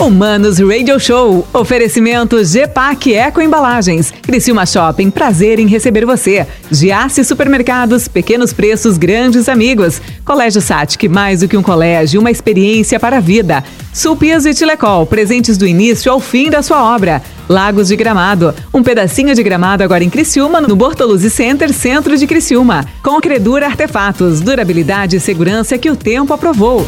Humanos 0.00 0.60
Radio 0.60 0.98
Show. 1.00 1.46
Oferecimento 1.52 2.36
GPAC 2.44 3.14
Eco 3.14 3.42
Embalagens. 3.42 4.12
Criciúma 4.22 4.64
Shopping, 4.64 5.10
prazer 5.10 5.58
em 5.58 5.66
receber 5.66 6.06
você. 6.06 6.46
Giasse 6.70 7.24
Supermercados, 7.24 8.06
pequenos 8.06 8.52
preços, 8.52 8.96
grandes 8.96 9.48
amigos. 9.48 10.00
Colégio 10.24 10.62
Satic, 10.62 11.08
mais 11.08 11.40
do 11.40 11.48
que 11.48 11.56
um 11.56 11.62
colégio, 11.62 12.20
uma 12.20 12.30
experiência 12.30 13.00
para 13.00 13.16
a 13.16 13.20
vida. 13.20 13.64
Sulpias 13.92 14.46
e 14.46 14.54
Tilecol, 14.54 15.04
presentes 15.04 15.58
do 15.58 15.66
início 15.66 16.12
ao 16.12 16.20
fim 16.20 16.48
da 16.48 16.62
sua 16.62 16.94
obra. 16.94 17.20
Lagos 17.48 17.88
de 17.88 17.96
Gramado, 17.96 18.54
um 18.72 18.82
pedacinho 18.82 19.34
de 19.34 19.42
gramado 19.42 19.82
agora 19.82 20.04
em 20.04 20.10
Criciúma, 20.10 20.60
no 20.60 20.76
Bortoluzzi 20.76 21.30
Center, 21.30 21.72
centro 21.72 22.16
de 22.16 22.26
Criciúma. 22.26 22.86
Com 23.02 23.20
Credura 23.20 23.66
Artefatos, 23.66 24.40
durabilidade 24.40 25.16
e 25.16 25.20
segurança 25.20 25.76
que 25.76 25.90
o 25.90 25.96
tempo 25.96 26.32
aprovou. 26.32 26.86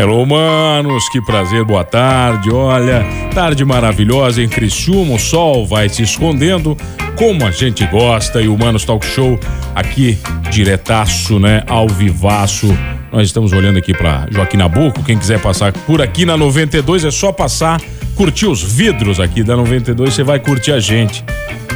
Hello, 0.00 0.24
manos, 0.24 1.08
que 1.08 1.20
prazer, 1.20 1.64
boa 1.64 1.82
tarde. 1.82 2.52
Olha, 2.52 3.04
tarde 3.34 3.64
maravilhosa 3.64 4.40
em 4.40 4.48
Criciúma, 4.48 5.16
o 5.16 5.18
sol 5.18 5.66
vai 5.66 5.88
se 5.88 6.04
escondendo, 6.04 6.76
como 7.16 7.44
a 7.44 7.50
gente 7.50 7.84
gosta, 7.84 8.40
e 8.40 8.46
o 8.46 8.56
Manos 8.56 8.84
Talk 8.84 9.04
Show 9.04 9.36
aqui, 9.74 10.16
diretaço, 10.52 11.40
né, 11.40 11.64
ao 11.66 11.88
vivaço. 11.88 12.68
Nós 13.10 13.26
estamos 13.26 13.52
olhando 13.52 13.78
aqui 13.78 13.92
para 13.92 14.28
Joaquim 14.30 14.58
Nabuco, 14.58 15.02
quem 15.02 15.18
quiser 15.18 15.40
passar 15.40 15.72
por 15.72 16.00
aqui 16.00 16.24
na 16.24 16.36
92 16.36 17.04
é 17.04 17.10
só 17.10 17.32
passar, 17.32 17.80
curtir 18.14 18.46
os 18.46 18.62
vidros 18.62 19.18
aqui 19.18 19.42
da 19.42 19.56
92, 19.56 20.14
você 20.14 20.22
vai 20.22 20.38
curtir 20.38 20.70
a 20.70 20.78
gente. 20.78 21.24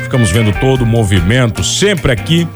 Ficamos 0.05 0.30
vendo 0.30 0.52
todo 0.61 0.83
o 0.83 0.86
movimento, 0.86 1.64
sempre 1.64 2.12
aqui 2.12 2.46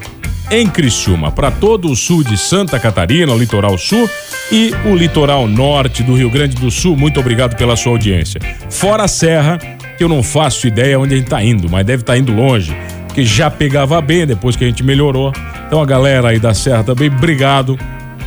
em 0.49 0.67
Criciúma, 0.67 1.31
para 1.31 1.51
todo 1.51 1.91
o 1.91 1.95
sul 1.95 2.23
de 2.23 2.37
Santa 2.37 2.79
Catarina, 2.79 3.33
o 3.33 3.37
litoral 3.37 3.77
sul 3.77 4.09
e 4.51 4.71
o 4.85 4.95
litoral 4.95 5.47
norte 5.47 6.03
do 6.03 6.15
Rio 6.15 6.29
Grande 6.29 6.55
do 6.55 6.71
Sul. 6.71 6.95
Muito 6.95 7.19
obrigado 7.19 7.57
pela 7.57 7.75
sua 7.75 7.91
audiência. 7.91 8.39
Fora 8.69 9.03
a 9.03 9.07
Serra, 9.07 9.57
que 9.97 10.03
eu 10.03 10.07
não 10.07 10.23
faço 10.23 10.67
ideia 10.67 10.99
onde 10.99 11.13
a 11.13 11.17
gente 11.17 11.25
está 11.25 11.43
indo, 11.43 11.69
mas 11.69 11.85
deve 11.85 12.03
estar 12.03 12.13
tá 12.13 12.19
indo 12.19 12.33
longe, 12.33 12.75
porque 13.07 13.23
já 13.23 13.49
pegava 13.49 13.99
bem 14.01 14.25
depois 14.25 14.55
que 14.55 14.63
a 14.63 14.67
gente 14.67 14.83
melhorou. 14.83 15.33
Então 15.67 15.81
a 15.81 15.85
galera 15.85 16.29
aí 16.29 16.39
da 16.39 16.53
Serra 16.53 16.83
também, 16.83 17.09
obrigado 17.09 17.77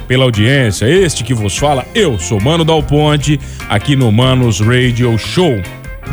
pela 0.07 0.25
audiência. 0.25 0.87
Este 0.87 1.25
que 1.25 1.33
vos 1.33 1.57
fala, 1.57 1.87
eu 1.95 2.19
sou 2.19 2.41
Mano 2.41 2.65
Dal 2.65 2.83
Ponte, 2.83 3.41
aqui 3.69 3.97
no 3.97 4.13
Manos 4.13 4.61
Radio 4.61 5.17
Show. 5.17 5.63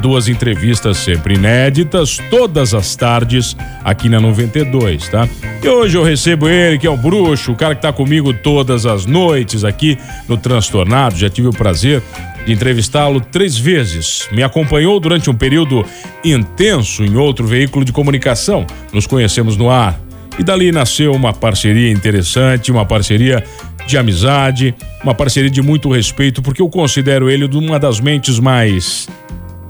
Duas 0.01 0.27
entrevistas 0.27 0.97
sempre 0.97 1.35
inéditas, 1.35 2.19
todas 2.29 2.73
as 2.73 2.95
tardes, 2.95 3.57
aqui 3.83 4.07
na 4.07 4.19
92, 4.19 5.09
tá? 5.09 5.27
E 5.61 5.67
hoje 5.67 5.97
eu 5.97 6.03
recebo 6.03 6.47
ele, 6.47 6.77
que 6.77 6.85
é 6.85 6.89
o 6.89 6.95
bruxo, 6.95 7.51
o 7.51 7.55
cara 7.55 7.75
que 7.75 7.81
tá 7.81 7.91
comigo 7.91 8.31
todas 8.31 8.85
as 8.85 9.05
noites 9.05 9.63
aqui 9.63 9.97
no 10.27 10.37
Transtornado. 10.37 11.17
Já 11.17 11.29
tive 11.29 11.47
o 11.47 11.51
prazer 11.51 12.01
de 12.45 12.53
entrevistá-lo 12.53 13.19
três 13.19 13.57
vezes. 13.57 14.29
Me 14.31 14.43
acompanhou 14.43 14.99
durante 14.99 15.29
um 15.29 15.33
período 15.33 15.83
intenso 16.23 17.03
em 17.03 17.17
outro 17.17 17.45
veículo 17.45 17.83
de 17.83 17.91
comunicação. 17.91 18.65
Nos 18.93 19.07
conhecemos 19.07 19.57
no 19.57 19.69
ar. 19.69 19.99
E 20.39 20.43
dali 20.43 20.71
nasceu 20.71 21.11
uma 21.13 21.33
parceria 21.33 21.91
interessante, 21.91 22.71
uma 22.71 22.85
parceria 22.85 23.43
de 23.87 23.97
amizade, 23.97 24.75
uma 25.03 25.15
parceria 25.15 25.49
de 25.49 25.61
muito 25.61 25.91
respeito, 25.91 26.41
porque 26.41 26.61
eu 26.61 26.69
considero 26.69 27.29
ele 27.29 27.45
uma 27.57 27.79
das 27.79 27.99
mentes 27.99 28.39
mais 28.39 29.09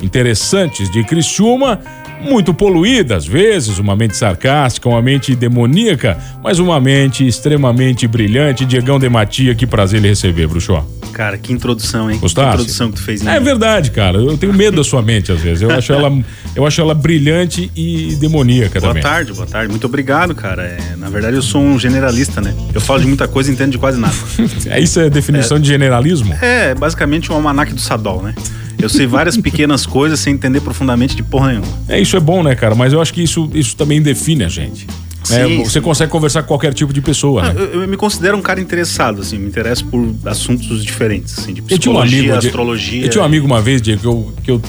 interessantes 0.02 0.90
de 0.91 1.03
Criciúma, 1.03 1.80
muito 2.22 2.53
poluída 2.53 3.16
às 3.16 3.25
vezes, 3.25 3.80
uma 3.80 3.96
mente 3.96 4.18
sarcástica, 4.18 4.90
uma 4.90 5.02
mente 5.02 5.35
demoníaca, 5.35 6.18
mas 6.44 6.59
uma 6.59 6.80
mente 6.80 7.25
extremamente 7.28 8.08
brilhante. 8.08 8.66
Diegão 8.66 9.00
de 9.00 9.09
Matia, 9.09 9.53
que 9.56 9.68
prazer 9.68 10.00
ele 10.00 10.09
receber, 10.09 10.47
Bruxó. 10.47 10.85
Cara, 11.13 11.38
que 11.38 11.52
introdução, 11.52 12.12
hein? 12.12 12.19
Gostasse? 12.19 12.47
Que 12.47 12.53
introdução 12.53 12.91
que 12.91 12.97
tu 12.97 13.03
fez. 13.03 13.25
É 13.25 13.40
verdade, 13.40 13.91
cara. 13.91 14.18
Eu 14.18 14.38
tenho 14.38 14.53
medo 14.53 14.78
da 14.78 14.84
sua 14.84 15.02
mente 15.02 15.31
às 15.31 15.41
vezes. 15.41 15.62
Eu 15.62 15.72
acho 15.72 15.91
ela, 15.91 16.12
eu 16.56 16.66
acho 16.66 16.79
ela 16.79 16.94
brilhante 16.94 17.72
e 17.75 18.16
demoníaca 18.19 18.79
boa 18.79 18.90
também. 18.90 19.02
Boa 19.02 19.14
tarde, 19.14 19.34
boa 19.34 19.47
tarde. 19.47 19.69
Muito 19.69 19.85
obrigado, 19.85 20.35
cara. 20.35 20.64
É, 20.64 20.96
na 20.96 21.09
verdade, 21.09 21.35
eu 21.35 21.41
sou 21.41 21.62
um 21.62 21.79
generalista, 21.79 22.41
né? 22.41 22.53
Eu 22.74 22.81
falo 22.81 23.02
de 23.02 23.08
muita 23.08 23.28
coisa 23.28 23.50
e 23.50 23.53
entendo 23.53 23.72
de 23.72 23.78
quase 23.78 24.00
nada. 24.00 24.16
é 24.68 24.79
isso 24.79 25.00
é 25.00 25.06
a 25.06 25.09
definição 25.09 25.58
é, 25.58 25.59
de 25.59 25.68
generalismo? 25.68 26.34
É, 26.41 26.75
basicamente 26.75 27.31
um 27.31 27.35
almanaque 27.35 27.74
do 27.74 27.81
Sadol, 27.81 28.22
né? 28.22 28.35
Eu 28.80 28.90
sei 28.90 29.08
várias 29.08 29.38
pequenas 29.38 29.86
coisas 29.86 30.20
sem 30.20 30.34
entender 30.34 30.62
profundamente 30.62 31.16
de 31.16 31.24
porra 31.24 31.50
nenhuma. 31.50 31.68
É, 31.88 32.00
isso 32.00 32.16
é 32.16 32.20
bom, 32.20 32.44
né, 32.44 32.56
cara? 32.56 32.76
Mas 32.76 32.94
eu 32.94 33.02
acho 33.02 33.14
que 33.14 33.24
isso, 33.24 33.50
isso 33.54 33.76
também 33.76 34.02
define 34.02 34.44
a 34.44 34.50
gente. 34.50 34.88
É, 35.30 35.46
sim, 35.46 35.64
você 35.64 35.72
sim. 35.72 35.82
consegue 35.82 36.12
conversar 36.12 36.42
com 36.44 36.48
qualquer 36.48 36.74
tipo 36.74 36.94
de 36.94 37.02
pessoa. 37.02 37.44
Ah, 37.44 37.54
né? 37.54 37.62
eu, 37.62 37.82
eu, 37.82 37.88
me 37.88 37.98
considero 37.98 38.38
um 38.38 38.42
cara 38.42 38.62
interessado, 38.62 39.22
assim, 39.22 39.38
me 39.38 39.48
interesso 39.48 39.86
por 39.86 40.16
assuntos 40.26 40.84
diferentes, 40.84 41.38
assim, 41.38 41.54
de 41.54 41.62
psicologia, 41.62 41.76
eu 41.76 41.80
tinha 41.80 41.94
um 41.94 42.02
amigo, 42.02 42.48
astrologia. 42.48 43.04
Eu 43.04 43.10
tinha 43.10 43.22
um 43.22 43.26
amigo 43.26 43.46
uma 43.46 43.62
vez, 43.62 43.82
Diego, 43.82 44.00
que 44.02 44.08
eu, 44.08 44.34
que 44.44 44.52
eu 44.52 44.62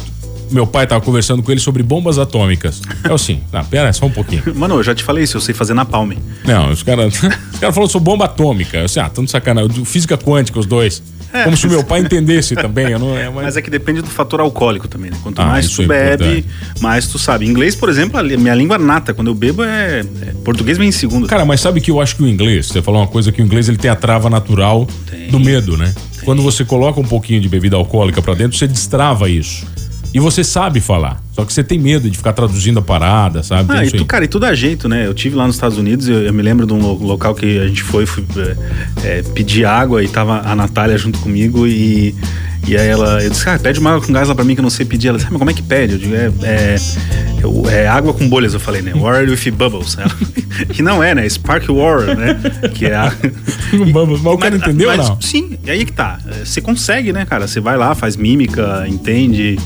meu 0.50 0.66
pai 0.66 0.86
tava 0.86 1.00
conversando 1.04 1.42
com 1.42 1.50
ele 1.50 1.60
sobre 1.60 1.82
bombas 1.82 2.18
atômicas. 2.18 2.80
É 3.04 3.12
assim, 3.12 3.40
ah, 3.52 3.64
pera, 3.64 3.92
só 3.92 4.06
um 4.06 4.10
pouquinho. 4.10 4.42
Mano, 4.54 4.76
eu 4.76 4.82
já 4.82 4.94
te 4.94 5.04
falei 5.04 5.24
isso, 5.24 5.36
eu 5.36 5.40
sei 5.40 5.54
fazer 5.54 5.74
na 5.74 5.84
palme. 5.84 6.18
Não, 6.44 6.70
os 6.70 6.82
caras 6.82 7.14
os 7.52 7.58
cara 7.58 7.72
falaram 7.72 7.90
sobre 7.90 8.04
bomba 8.04 8.24
atômica. 8.26 8.78
Eu 8.78 8.86
disse, 8.86 9.00
ah, 9.00 9.08
tão 9.08 9.24
de 9.24 9.30
sacanagem. 9.30 9.84
Física 9.84 10.16
quântica, 10.16 10.58
os 10.58 10.66
dois. 10.66 11.02
É. 11.32 11.44
Como 11.44 11.56
se 11.56 11.66
o 11.66 11.70
meu 11.70 11.84
pai 11.84 12.00
entendesse 12.00 12.54
também. 12.54 12.90
Eu 12.90 12.98
não, 12.98 13.16
é, 13.16 13.28
mas... 13.28 13.44
mas... 13.44 13.56
é 13.56 13.62
que 13.62 13.70
depende 13.70 14.00
do 14.00 14.08
fator 14.08 14.40
alcoólico 14.40 14.88
também, 14.88 15.10
né? 15.10 15.18
Quanto 15.22 15.40
ah, 15.40 15.46
mais 15.46 15.70
tu 15.70 15.82
é 15.82 15.86
bebe, 15.86 16.44
mais 16.80 17.06
tu 17.06 17.18
sabe. 17.18 17.46
Inglês, 17.46 17.74
por 17.74 17.88
exemplo, 17.88 18.18
a 18.18 18.22
minha 18.22 18.54
língua 18.54 18.78
nata, 18.78 19.12
quando 19.12 19.28
eu 19.28 19.34
bebo 19.34 19.62
é. 19.62 20.00
é... 20.00 20.04
Português 20.44 20.78
vem 20.78 20.88
em 20.88 20.92
segundo. 20.92 21.26
Cara, 21.26 21.44
mas 21.44 21.60
sabe 21.60 21.80
que 21.80 21.90
eu 21.90 22.00
acho 22.00 22.16
que 22.16 22.22
o 22.22 22.28
inglês, 22.28 22.66
você 22.66 22.80
falou 22.80 23.00
uma 23.00 23.06
coisa 23.06 23.30
que 23.30 23.42
o 23.42 23.44
inglês 23.44 23.68
ele 23.68 23.78
tem 23.78 23.90
a 23.90 23.96
trava 23.96 24.30
natural 24.30 24.86
tem. 25.10 25.28
do 25.28 25.38
medo, 25.38 25.76
né? 25.76 25.92
Tem. 25.94 26.24
Quando 26.24 26.42
você 26.42 26.64
coloca 26.64 26.98
um 26.98 27.04
pouquinho 27.04 27.40
de 27.40 27.48
bebida 27.48 27.76
alcoólica 27.76 28.22
para 28.22 28.34
dentro, 28.34 28.56
você 28.56 28.66
destrava 28.66 29.28
isso. 29.28 29.66
E 30.12 30.20
você 30.20 30.42
sabe 30.42 30.80
falar. 30.80 31.22
Só 31.32 31.44
que 31.44 31.52
você 31.52 31.62
tem 31.62 31.78
medo 31.78 32.10
de 32.10 32.16
ficar 32.16 32.32
traduzindo 32.32 32.78
a 32.78 32.82
parada, 32.82 33.42
sabe? 33.42 33.72
Ah, 33.72 33.84
e 33.84 33.90
tu, 33.90 34.04
cara, 34.04 34.24
e 34.24 34.28
tudo 34.28 34.46
é 34.46 34.56
jeito, 34.56 34.88
né? 34.88 35.06
Eu 35.06 35.14
tive 35.14 35.36
lá 35.36 35.46
nos 35.46 35.56
Estados 35.56 35.78
Unidos, 35.78 36.08
eu, 36.08 36.22
eu 36.22 36.32
me 36.32 36.42
lembro 36.42 36.66
de 36.66 36.72
um 36.72 36.80
local 36.80 37.34
que 37.34 37.58
a 37.58 37.68
gente 37.68 37.82
foi, 37.82 38.06
fui, 38.06 38.24
é, 39.04 39.22
pedir 39.34 39.64
água 39.64 40.02
e 40.02 40.08
tava 40.08 40.40
a 40.40 40.56
Natália 40.56 40.96
junto 40.98 41.18
comigo 41.20 41.66
e. 41.66 42.14
E 42.66 42.76
aí 42.76 42.88
ela, 42.88 43.22
eu 43.22 43.30
disse, 43.30 43.48
ah, 43.48 43.58
pede 43.58 43.80
uma 43.80 43.92
água 43.94 44.04
com 44.04 44.12
gás 44.12 44.28
lá 44.28 44.34
pra 44.34 44.44
mim 44.44 44.54
que 44.54 44.60
eu 44.60 44.64
não 44.64 44.68
sei 44.68 44.84
pedir. 44.84 45.08
Ela 45.08 45.16
disse, 45.16 45.28
ah, 45.28 45.30
mas 45.32 45.38
como 45.38 45.50
é 45.50 45.54
que 45.54 45.62
pede? 45.62 45.94
Eu 45.94 45.98
digo, 45.98 46.14
é, 46.14 46.30
é, 46.42 46.76
é, 47.70 47.82
é 47.82 47.88
água 47.88 48.12
com 48.12 48.28
bolhas, 48.28 48.52
eu 48.52 48.60
falei, 48.60 48.82
né? 48.82 48.92
Water 48.94 49.30
with 49.30 49.50
bubbles. 49.52 49.96
Ela, 49.96 50.10
que 50.68 50.82
não 50.82 51.02
é, 51.02 51.14
né? 51.14 51.26
Spark 51.26 51.66
Water, 51.68 52.14
né? 52.14 52.36
Que 52.74 52.86
é 52.86 52.94
a... 52.96 53.12
Bubbles, 53.92 54.20
mas 54.20 54.34
o 54.34 54.38
cara 54.38 54.56
entendeu 54.56 54.88
mas, 54.88 55.08
não? 55.08 55.20
Sim, 55.20 55.56
e 55.64 55.70
aí 55.70 55.84
que 55.86 55.92
tá. 55.92 56.18
Você 56.44 56.60
consegue, 56.60 57.10
né, 57.10 57.24
cara? 57.24 57.46
Você 57.46 57.60
vai 57.60 57.76
lá, 57.78 57.94
faz 57.94 58.16
mímica, 58.16 58.84
entende 58.86 59.56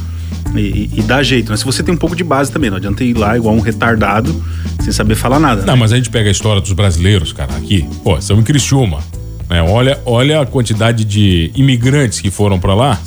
e, 0.55 0.91
e, 0.93 1.03
dá 1.03 1.23
jeito. 1.23 1.51
Mas 1.51 1.61
se 1.61 1.67
você 1.67 1.83
tem 1.83 1.95
um 1.95 1.99
pouco 1.99 2.15
de 2.17 2.25
base 2.25 2.51
também, 2.51 2.71
não 2.71 2.77
adianta 2.77 3.03
ir 3.05 3.15
lá 3.15 3.37
igual 3.37 3.55
um 3.55 3.61
retardado 3.61 4.43
sem 4.81 4.93
saber 4.93 5.15
falar 5.15 5.39
nada. 5.39 5.63
Não, 5.63 5.75
né? 5.75 5.81
mas 5.81 5.93
a 5.93 5.97
gente 5.97 6.11
pega 6.11 6.29
a 6.29 6.33
história 6.33 6.61
dos 6.61 6.73
brasileiros, 6.73 7.33
cara, 7.33 7.55
aqui. 7.57 7.89
Pô, 8.03 8.19
estamos 8.19 8.43
em 8.43 8.45
Criciúma. 8.45 9.01
Né? 9.53 9.63
Olha, 9.63 10.01
olha 10.07 10.41
a 10.41 10.47
quantidade 10.47 11.05
de 11.05 11.51
imigrantes 11.55 12.21
que 12.21 12.31
foram 12.31 12.59
para 12.59 12.75
lá 12.75 12.99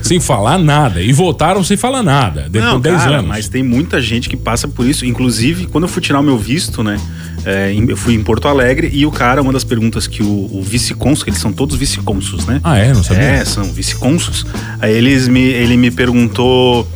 sem 0.00 0.20
falar 0.20 0.56
nada 0.56 1.02
e 1.02 1.12
voltaram 1.12 1.64
sem 1.64 1.76
falar 1.76 2.04
nada 2.04 2.46
depois 2.48 2.74
de 2.74 2.80
10 2.82 2.96
cara, 2.96 3.16
anos. 3.16 3.28
Mas 3.28 3.48
tem 3.48 3.64
muita 3.64 4.00
gente 4.00 4.28
que 4.28 4.36
passa 4.36 4.68
por 4.68 4.86
isso. 4.86 5.04
Inclusive, 5.04 5.66
quando 5.66 5.84
eu 5.84 5.88
fui 5.88 6.00
tirar 6.00 6.20
o 6.20 6.22
meu 6.22 6.38
visto, 6.38 6.84
né? 6.84 7.00
É, 7.44 7.74
eu 7.74 7.96
fui 7.96 8.14
em 8.14 8.22
Porto 8.22 8.46
Alegre 8.46 8.90
e 8.92 9.04
o 9.04 9.10
cara, 9.10 9.42
uma 9.42 9.52
das 9.52 9.64
perguntas 9.64 10.06
que 10.06 10.22
o, 10.22 10.48
o 10.52 10.62
vice-cônsul, 10.62 11.24
eles 11.28 11.40
são 11.40 11.52
todos 11.52 11.76
vice-cônsuls, 11.76 12.46
né? 12.46 12.60
Ah, 12.62 12.78
é? 12.78 12.92
Não 12.92 13.02
sabia? 13.02 13.22
É, 13.22 13.44
são 13.44 13.64
vice-cônsuls. 13.64 14.46
Aí 14.80 14.94
eles 14.94 15.26
me, 15.26 15.40
ele 15.40 15.76
me 15.76 15.90
perguntou 15.90 16.86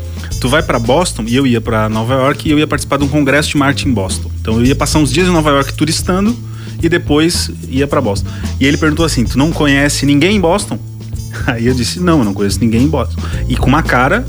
tu 0.41 0.49
vai 0.49 0.62
para 0.62 0.79
Boston 0.79 1.25
e 1.26 1.35
eu 1.35 1.47
ia 1.47 1.61
para 1.61 1.88
Nova 1.88 2.15
York 2.15 2.49
e 2.49 2.53
eu 2.53 2.59
ia 2.59 2.67
participar 2.67 2.99
de 2.99 3.05
um 3.05 3.09
congresso 3.09 3.50
de 3.50 3.56
marketing 3.56 3.88
em 3.88 3.93
Boston. 3.93 4.31
Então 4.41 4.59
eu 4.59 4.65
ia 4.65 4.76
passar 4.76 4.99
uns 4.99 5.12
dias 5.12 5.26
em 5.26 5.31
Nova 5.32 5.50
York 5.50 5.73
turistando 5.75 6.37
e 6.82 6.88
depois 6.88 7.50
ia 7.69 7.87
para 7.87 8.00
Boston. 8.00 8.29
E 8.61 8.67
ele 8.67 8.76
perguntou 8.76 9.05
assim: 9.05 9.25
"Tu 9.25 9.38
não 9.38 9.52
conhece 9.52 10.05
ninguém 10.05 10.37
em 10.37 10.40
Boston?" 10.40 10.79
Aí 11.46 11.67
eu 11.67 11.75
disse: 11.75 12.00
"Não, 12.00 12.19
eu 12.19 12.25
não 12.25 12.34
conheço 12.34 12.58
ninguém 12.61 12.82
em 12.82 12.88
Boston". 12.88 13.20
E 13.49 13.56
com 13.56 13.69
uma 13.69 13.82
cara 13.82 14.26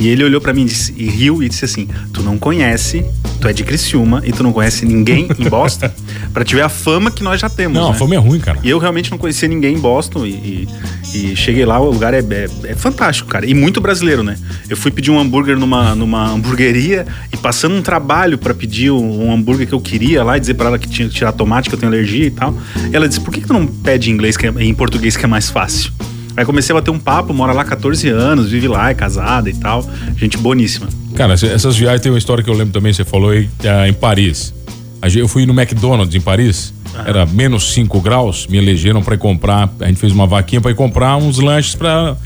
E 0.00 0.06
ele 0.06 0.22
olhou 0.22 0.40
para 0.40 0.52
mim 0.52 0.62
e, 0.62 0.66
disse, 0.66 0.94
e, 0.96 1.08
riu 1.08 1.42
e 1.42 1.48
disse 1.48 1.64
assim: 1.64 1.88
Tu 2.12 2.22
não 2.22 2.38
conhece, 2.38 3.04
tu 3.40 3.48
é 3.48 3.52
de 3.52 3.64
Criciúma 3.64 4.22
e 4.24 4.30
tu 4.30 4.44
não 4.44 4.52
conhece 4.52 4.86
ninguém 4.86 5.28
em 5.36 5.48
Boston 5.48 5.90
para 6.32 6.44
te 6.44 6.54
ver 6.54 6.62
a 6.62 6.68
fama 6.68 7.10
que 7.10 7.22
nós 7.22 7.40
já 7.40 7.48
temos. 7.48 7.76
Não, 7.76 7.88
né? 7.88 7.96
a 7.96 7.98
fama 7.98 8.14
é 8.14 8.18
ruim, 8.18 8.38
cara. 8.38 8.60
E 8.62 8.70
eu 8.70 8.78
realmente 8.78 9.10
não 9.10 9.18
conhecia 9.18 9.48
ninguém 9.48 9.74
em 9.74 9.78
Boston 9.78 10.24
e, 10.24 10.30
e, 10.30 10.68
e 11.14 11.34
cheguei 11.34 11.64
lá, 11.64 11.78
o 11.80 11.90
lugar 11.90 12.12
é, 12.14 12.18
é, 12.18 12.48
é, 12.64 12.74
fantástico, 12.74 13.28
cara. 13.28 13.46
E 13.46 13.54
muito 13.54 13.80
brasileiro, 13.80 14.22
né? 14.22 14.36
Eu 14.68 14.76
fui 14.76 14.90
pedir 14.90 15.10
um 15.10 15.18
hambúrguer 15.18 15.56
numa, 15.56 15.94
numa 15.94 16.30
hamburgueria 16.30 17.06
e 17.32 17.36
passando 17.36 17.74
um 17.74 17.82
trabalho 17.82 18.36
para 18.36 18.54
pedir 18.54 18.90
um, 18.90 19.26
um, 19.26 19.32
hambúrguer 19.32 19.66
que 19.66 19.72
eu 19.72 19.80
queria 19.80 20.22
lá 20.22 20.36
e 20.36 20.40
dizer 20.40 20.54
para 20.54 20.68
ela 20.68 20.78
que 20.78 20.88
tinha 20.88 21.08
que 21.08 21.14
tirar 21.14 21.32
tomate, 21.32 21.68
que 21.68 21.74
eu 21.74 21.78
tenho 21.78 21.90
alergia 21.90 22.26
e 22.26 22.30
tal. 22.30 22.54
Ela 22.92 23.08
disse: 23.08 23.20
Por 23.20 23.32
que, 23.32 23.40
que 23.40 23.46
tu 23.46 23.52
não 23.52 23.66
pede 23.66 24.10
em 24.10 24.14
inglês, 24.14 24.36
que 24.36 24.46
é, 24.46 24.50
em 24.58 24.74
português, 24.74 25.16
que 25.16 25.24
é 25.24 25.28
mais 25.28 25.48
fácil? 25.48 25.92
Aí 26.36 26.44
comecei 26.44 26.72
a 26.72 26.78
bater 26.78 26.92
um 26.92 27.00
papo, 27.00 27.34
mora 27.34 27.52
lá 27.52 27.64
14 27.64 28.08
anos, 28.10 28.50
vive 28.50 28.68
lá, 28.68 28.90
é 28.90 28.94
casada 28.94 29.50
e 29.50 29.54
tal. 29.54 29.84
Gente 30.16 30.38
boníssima. 30.38 30.88
Cara, 31.16 31.34
essas 31.34 31.76
viagens 31.76 32.00
tem 32.00 32.12
uma 32.12 32.18
história 32.18 32.44
que 32.44 32.48
eu 32.48 32.54
lembro 32.54 32.72
também, 32.72 32.92
você 32.92 33.04
falou 33.04 33.30
aí, 33.30 33.50
é, 33.64 33.88
em 33.88 33.92
Paris. 33.92 34.54
Eu 35.02 35.28
fui 35.28 35.46
no 35.46 35.52
McDonald's 35.52 36.14
em 36.14 36.20
Paris, 36.20 36.74
era 37.06 37.24
menos 37.24 37.72
5 37.72 38.00
graus, 38.00 38.46
me 38.46 38.58
elegeram 38.58 39.02
para 39.02 39.14
ir 39.14 39.18
comprar, 39.18 39.72
a 39.80 39.86
gente 39.86 40.00
fez 40.00 40.12
uma 40.12 40.26
vaquinha 40.26 40.60
para 40.60 40.70
ir 40.70 40.74
comprar 40.74 41.16
uns 41.16 41.38
lanches 41.38 41.74
para 41.74 42.16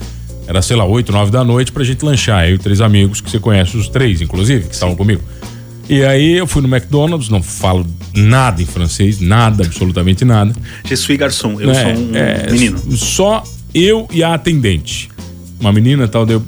era, 0.46 0.60
sei 0.60 0.76
lá, 0.76 0.84
8, 0.84 1.12
9 1.12 1.30
da 1.30 1.44
noite 1.44 1.72
pra 1.72 1.84
gente 1.84 2.04
lanchar. 2.04 2.48
Eu 2.48 2.56
e 2.56 2.58
três 2.58 2.80
amigos 2.80 3.20
que 3.20 3.30
você 3.30 3.38
conhece, 3.38 3.76
os 3.76 3.88
três, 3.88 4.20
inclusive, 4.20 4.68
que 4.68 4.74
estavam 4.74 4.96
comigo. 4.96 5.22
E 5.88 6.04
aí 6.04 6.36
eu 6.36 6.46
fui 6.46 6.62
no 6.62 6.68
McDonald's, 6.68 7.28
não 7.28 7.42
falo 7.42 7.86
nada 8.14 8.62
em 8.62 8.66
francês, 8.66 9.20
nada, 9.20 9.64
absolutamente 9.64 10.24
nada. 10.24 10.54
Je 10.84 10.96
suis 10.96 11.18
garçom, 11.18 11.60
eu 11.60 11.70
é, 11.70 11.74
sou 11.74 12.04
um 12.04 12.16
é, 12.16 12.50
menino. 12.50 12.96
Só 12.96 13.42
eu 13.74 14.08
e 14.10 14.22
a 14.22 14.34
atendente. 14.34 15.08
Uma 15.60 15.72
menina 15.72 16.08
tal, 16.08 16.26
eu 16.28 16.42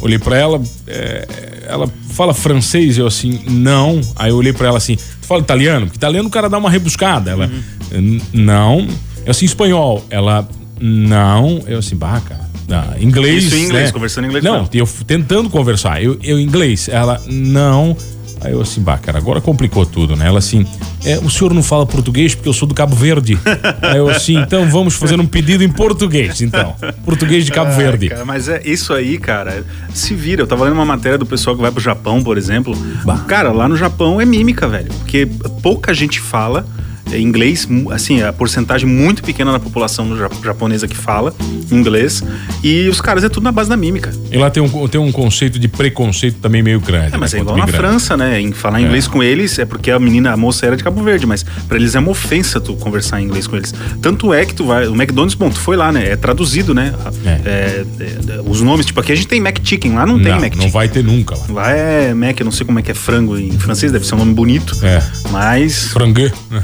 olhei 0.00 0.18
para 0.18 0.36
ela, 0.36 0.62
é, 0.86 1.26
ela 1.68 1.88
fala 2.10 2.32
francês, 2.32 2.98
eu 2.98 3.06
assim, 3.06 3.40
não. 3.48 4.00
Aí 4.16 4.30
eu 4.30 4.36
olhei 4.36 4.52
para 4.52 4.68
ela 4.68 4.78
assim, 4.78 4.96
fala 5.28 5.40
italiano? 5.40 5.86
Porque 5.86 5.98
italiano 5.98 6.28
o 6.28 6.30
cara 6.30 6.48
dá 6.48 6.58
uma 6.58 6.70
rebuscada. 6.70 7.30
Ela, 7.30 7.50
uhum. 7.92 8.20
não. 8.32 8.88
Eu 9.24 9.30
assim, 9.30 9.44
espanhol. 9.44 10.04
Ela, 10.10 10.48
não. 10.80 11.62
Eu 11.66 11.78
assim, 11.78 11.94
bah, 11.94 12.20
cara. 12.20 12.48
Ah, 12.70 12.96
inglês. 13.00 13.44
Isso 13.44 13.56
em 13.56 13.64
inglês, 13.64 13.86
né? 13.86 13.92
conversando 13.92 14.24
em 14.24 14.28
inglês. 14.28 14.44
Não, 14.44 14.68
eu 14.72 14.88
tentando 15.06 15.48
conversar. 15.48 16.02
Eu, 16.02 16.18
eu 16.22 16.38
inglês. 16.38 16.88
Ela, 16.88 17.20
não. 17.26 17.96
Aí 18.40 18.52
eu 18.52 18.60
assim, 18.60 18.80
bah, 18.80 18.98
cara, 18.98 19.18
agora 19.18 19.40
complicou 19.40 19.84
tudo, 19.84 20.16
né? 20.16 20.26
Ela 20.26 20.38
assim, 20.38 20.66
é, 21.04 21.18
o 21.18 21.30
senhor 21.30 21.52
não 21.52 21.62
fala 21.62 21.86
português 21.86 22.34
porque 22.34 22.48
eu 22.48 22.52
sou 22.52 22.68
do 22.68 22.74
Cabo 22.74 22.94
Verde. 22.94 23.38
Aí 23.82 23.98
eu 23.98 24.08
assim, 24.08 24.36
então 24.36 24.68
vamos 24.68 24.94
fazer 24.94 25.20
um 25.20 25.26
pedido 25.26 25.64
em 25.64 25.68
português, 25.68 26.40
então. 26.40 26.74
Português 27.04 27.44
de 27.44 27.52
Cabo 27.52 27.72
Verde. 27.72 28.08
Cara, 28.08 28.24
mas 28.24 28.48
é 28.48 28.62
isso 28.64 28.92
aí, 28.92 29.18
cara, 29.18 29.64
se 29.92 30.14
vira. 30.14 30.42
Eu 30.42 30.46
tava 30.46 30.64
lendo 30.64 30.74
uma 30.74 30.84
matéria 30.84 31.18
do 31.18 31.26
pessoal 31.26 31.56
que 31.56 31.62
vai 31.62 31.70
pro 31.70 31.80
Japão, 31.80 32.22
por 32.22 32.38
exemplo. 32.38 32.76
Bah. 33.04 33.18
Cara, 33.26 33.52
lá 33.52 33.68
no 33.68 33.76
Japão 33.76 34.20
é 34.20 34.24
mímica, 34.24 34.68
velho. 34.68 34.92
Porque 34.94 35.26
pouca 35.62 35.92
gente 35.92 36.20
fala 36.20 36.66
inglês, 37.16 37.68
assim, 37.90 38.22
a 38.22 38.32
porcentagem 38.32 38.88
muito 38.88 39.22
pequena 39.22 39.52
da 39.52 39.58
população 39.58 40.16
japonesa 40.42 40.86
que 40.86 40.96
fala 40.96 41.34
inglês. 41.70 42.22
E 42.62 42.88
os 42.88 43.00
caras 43.00 43.24
é 43.24 43.28
tudo 43.28 43.44
na 43.44 43.52
base 43.52 43.68
da 43.68 43.76
mímica. 43.76 44.12
E 44.30 44.36
lá 44.36 44.50
tem 44.50 44.62
um, 44.62 44.88
tem 44.88 45.00
um 45.00 45.12
conceito 45.12 45.58
de 45.58 45.68
preconceito 45.68 46.38
também 46.40 46.62
meio 46.62 46.80
grande. 46.80 47.14
É, 47.14 47.18
mas 47.18 47.32
né? 47.32 47.38
é 47.38 47.42
igual 47.42 47.56
na. 47.56 47.68
França, 47.68 48.16
né? 48.16 48.40
Em 48.40 48.50
falar 48.52 48.80
inglês 48.80 49.06
é. 49.06 49.08
com 49.08 49.22
eles 49.22 49.58
é 49.58 49.64
porque 49.64 49.90
a 49.90 49.98
menina, 49.98 50.32
a 50.32 50.36
moça 50.36 50.66
era 50.66 50.76
de 50.76 50.82
Cabo 50.82 51.02
Verde, 51.02 51.26
mas 51.26 51.44
para 51.44 51.76
eles 51.76 51.94
é 51.94 51.98
uma 51.98 52.10
ofensa 52.10 52.60
tu 52.60 52.74
conversar 52.74 53.20
em 53.20 53.24
inglês 53.24 53.46
com 53.46 53.56
eles. 53.56 53.72
Tanto 54.02 54.32
é 54.32 54.44
que 54.44 54.54
tu 54.54 54.64
vai. 54.64 54.88
O 54.88 54.94
McDonald's, 54.94 55.34
bom, 55.34 55.50
tu 55.50 55.60
foi 55.60 55.76
lá, 55.76 55.92
né? 55.92 56.10
É 56.10 56.16
traduzido, 56.16 56.74
né? 56.74 56.92
É. 57.24 57.30
É, 57.30 57.84
é 58.00 58.40
os 58.44 58.60
nomes, 58.60 58.86
tipo, 58.86 58.98
aqui 59.00 59.12
a 59.12 59.14
gente 59.14 59.28
tem 59.28 59.40
Mac 59.40 59.58
Chicken, 59.62 59.94
lá 59.94 60.06
não, 60.06 60.16
não 60.16 60.24
tem 60.24 60.32
Mac 60.32 60.44
Chicken. 60.44 60.60
Não 60.60 60.70
vai 60.70 60.88
ter 60.88 61.04
nunca 61.04 61.36
lá. 61.36 61.44
Lá 61.50 61.70
é 61.70 62.14
Mac, 62.14 62.38
eu 62.40 62.44
não 62.44 62.52
sei 62.52 62.66
como 62.66 62.78
é 62.78 62.82
que 62.82 62.90
é 62.90 62.94
frango 62.94 63.38
em 63.38 63.52
francês, 63.58 63.92
deve 63.92 64.06
ser 64.06 64.14
um 64.14 64.18
nome 64.18 64.34
bonito. 64.34 64.76
É. 64.82 65.02
Mas. 65.30 65.88
Frangue. 65.88 66.32
Né? 66.50 66.62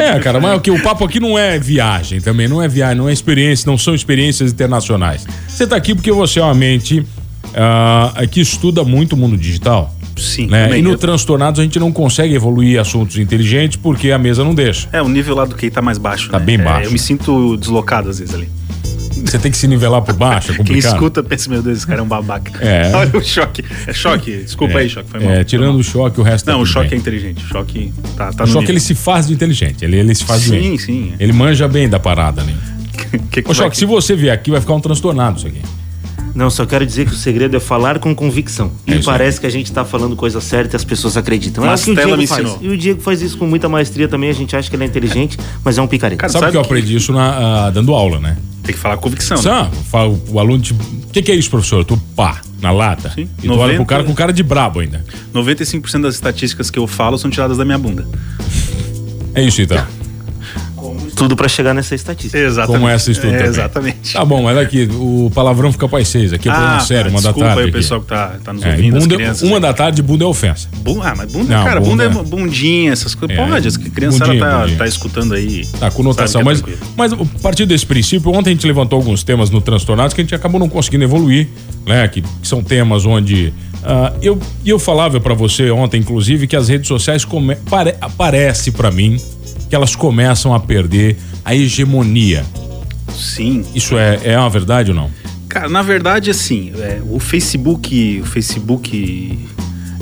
É, 0.00 0.18
cara, 0.20 0.40
mas 0.40 0.56
o, 0.56 0.60
que, 0.60 0.70
o 0.70 0.82
papo 0.82 1.04
aqui 1.04 1.20
não 1.20 1.38
é 1.38 1.58
viagem 1.58 2.20
também, 2.20 2.48
não 2.48 2.62
é 2.62 2.68
viagem, 2.68 2.96
não 2.96 3.08
é 3.08 3.12
experiência, 3.12 3.70
não 3.70 3.78
são 3.78 3.94
experiências 3.94 4.52
internacionais. 4.52 5.26
Você 5.48 5.64
está 5.64 5.76
aqui 5.76 5.94
porque 5.94 6.12
você 6.12 6.40
é 6.40 6.42
uma 6.42 6.54
mente 6.54 7.00
uh, 7.00 8.28
que 8.28 8.40
estuda 8.40 8.84
muito 8.84 9.14
o 9.14 9.16
mundo 9.16 9.36
digital. 9.36 9.94
Sim. 10.16 10.46
Né? 10.46 10.78
E 10.78 10.82
no 10.82 10.96
Transtornados 10.96 11.58
a 11.58 11.62
gente 11.62 11.78
não 11.78 11.90
consegue 11.90 12.34
evoluir 12.34 12.78
assuntos 12.78 13.16
inteligentes 13.18 13.76
porque 13.76 14.10
a 14.10 14.18
mesa 14.18 14.44
não 14.44 14.54
deixa. 14.54 14.88
É, 14.92 15.02
o 15.02 15.08
nível 15.08 15.34
lá 15.34 15.44
do 15.44 15.54
que 15.54 15.70
tá 15.70 15.82
mais 15.82 15.98
baixo. 15.98 16.30
Tá 16.30 16.38
né? 16.38 16.44
bem 16.44 16.58
baixo. 16.58 16.84
É, 16.84 16.86
eu 16.86 16.92
me 16.92 16.98
sinto 16.98 17.56
deslocado 17.56 18.08
às 18.08 18.18
vezes 18.18 18.34
ali. 18.34 18.48
Você 19.32 19.38
tem 19.38 19.50
que 19.50 19.56
se 19.56 19.66
nivelar 19.66 20.02
por 20.02 20.12
baixo, 20.14 20.52
é 20.52 20.54
complicado. 20.56 20.82
Quem 20.82 20.92
escuta 20.92 21.22
pensa, 21.22 21.48
meu 21.48 21.62
Deus, 21.62 21.78
esse 21.78 21.86
cara 21.86 22.00
é 22.00 22.02
um 22.02 22.06
babaca. 22.06 22.62
É. 22.62 22.92
Olha 22.94 23.16
o 23.16 23.24
choque. 23.24 23.64
É 23.86 23.92
choque, 23.94 24.36
desculpa 24.42 24.74
é, 24.74 24.82
aí, 24.82 24.90
choque, 24.90 25.08
foi 25.08 25.20
mal. 25.20 25.30
É, 25.32 25.42
tirando 25.42 25.78
o 25.78 25.82
choque, 25.82 26.20
o 26.20 26.22
resto 26.22 26.46
Não, 26.46 26.56
tá 26.56 26.60
o 26.62 26.66
choque 26.66 26.90
bem. 26.90 26.98
é 26.98 27.00
inteligente, 27.00 27.42
o 27.42 27.48
choque 27.48 27.94
tá, 28.14 28.30
tá 28.30 28.44
O 28.44 28.46
no 28.46 28.52
choque 28.52 28.58
nível. 28.60 28.72
ele 28.74 28.80
se 28.80 28.94
faz 28.94 29.26
de 29.28 29.32
inteligente, 29.32 29.84
ele, 29.86 29.96
ele 29.96 30.14
se 30.14 30.22
faz 30.24 30.42
Sim, 30.42 30.50
bem. 30.50 30.76
sim. 30.78 31.12
Ele 31.18 31.32
manja 31.32 31.66
bem 31.66 31.88
da 31.88 31.98
parada, 31.98 32.42
né? 32.42 32.54
que 33.30 33.40
que 33.42 33.50
Ô, 33.50 33.54
vai 33.54 33.54
Choque, 33.54 33.76
se 33.78 33.86
você 33.86 34.14
vier 34.14 34.34
aqui, 34.34 34.50
vai 34.50 34.60
ficar 34.60 34.74
um 34.74 34.80
transtornado 34.80 35.38
isso 35.38 35.46
aqui. 35.46 35.62
Não, 36.34 36.50
só 36.50 36.66
quero 36.66 36.84
dizer 36.84 37.06
que 37.06 37.12
o 37.12 37.16
segredo 37.16 37.56
é 37.56 37.60
falar 37.60 37.98
com 37.98 38.14
convicção. 38.14 38.70
É 38.86 38.96
E 38.96 39.02
parece 39.02 39.40
que 39.40 39.46
a 39.46 39.50
gente 39.50 39.72
tá 39.72 39.82
falando 39.82 40.14
coisa 40.14 40.42
certa 40.42 40.74
e 40.74 40.76
as 40.76 40.84
pessoas 40.84 41.16
acreditam. 41.16 41.64
É 41.64 41.74
o 41.74 41.78
que 41.78 41.94
Diego 41.94 42.16
me 42.18 42.26
faz. 42.26 42.42
ensinou. 42.46 42.58
E 42.62 42.68
o 42.68 42.76
Diego 42.76 43.00
faz 43.00 43.22
isso 43.22 43.38
com 43.38 43.46
muita 43.46 43.66
maestria 43.68 44.08
também. 44.08 44.28
A 44.28 44.34
gente 44.34 44.54
acha 44.54 44.68
que 44.68 44.76
ele 44.76 44.84
é 44.84 44.86
inteligente, 44.86 45.38
mas 45.64 45.76
é 45.78 45.82
um 45.82 45.86
picareta. 45.86 46.20
Cara, 46.20 46.32
Sabe, 46.32 46.40
sabe 46.42 46.52
que 46.52 46.58
eu 46.58 46.62
que- 46.62 46.66
aprendi 46.68 46.96
isso 46.96 47.12
na, 47.14 47.66
ah, 47.66 47.70
dando 47.70 47.94
aula, 47.94 48.18
né? 48.18 48.36
Tem 48.62 48.74
que 48.74 48.80
falar 48.80 48.96
com 48.96 49.02
convicção. 49.02 49.36
né? 49.36 49.42
Sabe, 49.42 49.76
fala, 49.90 50.16
o 50.28 50.38
aluno, 50.38 50.62
tipo, 50.62 50.82
o 50.82 51.10
que, 51.12 51.20
que 51.22 51.32
é 51.32 51.34
isso, 51.34 51.50
professor? 51.50 51.84
Tu 51.84 51.96
pá, 52.14 52.40
na 52.60 52.70
lata. 52.70 53.10
Sim. 53.10 53.28
E 53.42 53.46
tu 53.48 53.52
olha 53.54 53.74
90 53.74 53.76
pro 53.76 53.86
cara 53.86 54.04
com 54.04 54.14
cara 54.14 54.32
de 54.32 54.42
brabo 54.42 54.80
ainda. 54.80 55.04
95% 55.34 56.02
das 56.02 56.14
estatísticas 56.14 56.70
que 56.70 56.78
eu 56.78 56.86
falo 56.86 57.18
são 57.18 57.30
tiradas 57.30 57.56
da 57.56 57.64
minha 57.64 57.78
bunda. 57.78 58.06
É 59.34 59.42
isso 59.42 59.60
então. 59.62 59.84
Tudo 61.22 61.36
pra 61.36 61.48
chegar 61.48 61.72
nessa 61.72 61.94
estatística. 61.94 62.36
Exatamente. 62.36 62.80
Como 62.80 62.88
essa 62.88 63.10
estudo 63.12 63.32
é. 63.34 63.46
Exatamente. 63.46 64.12
Tá 64.12 64.24
bom, 64.24 64.42
mas 64.42 64.58
aqui, 64.58 64.88
o 64.92 65.30
palavrão 65.32 65.70
fica 65.70 65.86
para 65.88 66.00
as 66.00 66.08
seis. 66.08 66.32
Aqui 66.32 66.48
é 66.48 66.52
programa 66.52 66.80
sério, 66.80 67.10
uma 67.12 67.20
da 67.22 67.28
desculpa 67.28 67.48
tarde. 67.48 67.62
aí 67.62 67.68
o 67.70 67.72
pessoal 67.72 68.00
que 68.00 68.06
tá, 68.08 68.34
tá 68.42 68.52
nos 68.52 68.64
É, 68.64 68.70
ouvindo, 68.70 68.98
bunda- 68.98 69.14
crianças. 69.14 69.48
uma 69.48 69.60
da 69.60 69.72
tarde, 69.72 70.02
bunda 70.02 70.24
é 70.24 70.26
ofensa. 70.26 70.68
Bu- 70.78 71.00
Ah, 71.00 71.14
mas 71.16 71.30
bunda, 71.32 71.56
Não, 71.56 71.64
cara, 71.64 71.80
bunda- 71.80 72.08
bunda, 72.08 72.20
é 72.20 72.24
bundinha, 72.28 72.92
essas 72.92 73.14
coisas. 73.14 73.38
É, 73.38 73.46
Pode, 73.46 73.68
as 73.68 73.76
criançada 73.76 74.26
bundinha, 74.32 74.44
tá, 74.50 74.58
bundinha. 74.60 74.78
tá 74.78 74.86
escutando 74.88 75.34
aí. 75.34 75.64
Tá, 75.78 75.90
conotação. 75.92 76.42
Mas, 76.42 76.58
é 76.58 76.62
tranquilo. 76.62 76.90
mas 76.96 77.12
a 77.12 77.16
partir 77.40 77.66
desse 77.66 77.86
princípio, 77.86 78.32
ontem 78.32 78.50
a 78.50 78.52
gente 78.52 78.66
levantou 78.66 78.96
alguns 78.98 79.22
temas 79.22 79.48
no 79.48 79.60
Transtornados 79.60 80.12
que 80.14 80.20
a 80.20 80.24
gente 80.24 80.34
acabou 80.34 80.58
não 80.58 80.68
conseguindo 80.68 81.04
evoluir, 81.04 81.46
né? 81.86 82.08
Que, 82.08 82.20
que 82.22 82.28
são 82.48 82.64
temas 82.64 83.06
onde. 83.06 83.52
ah, 83.84 84.12
eu, 84.20 84.40
e 84.64 84.70
eu 84.70 84.78
falava 84.80 85.20
para 85.20 85.34
você 85.34 85.70
ontem, 85.70 85.98
inclusive, 86.00 86.48
que 86.48 86.56
as 86.56 86.68
redes 86.68 86.88
sociais 86.88 87.24
come, 87.24 87.54
pare, 87.70 87.94
parece 88.16 88.72
para 88.72 88.90
mim 88.90 89.16
que 89.72 89.76
elas 89.76 89.96
começam 89.96 90.52
a 90.52 90.60
perder 90.60 91.16
a 91.42 91.54
hegemonia. 91.54 92.44
Sim. 93.08 93.64
Isso 93.74 93.96
é, 93.96 94.20
é 94.22 94.38
uma 94.38 94.50
verdade 94.50 94.90
ou 94.90 94.94
não? 94.94 95.10
Cara, 95.48 95.66
na 95.66 95.80
verdade, 95.80 96.30
assim, 96.30 96.70
é, 96.76 97.00
o 97.08 97.18
Facebook, 97.18 98.20
o 98.20 98.26
Facebook, 98.26 99.48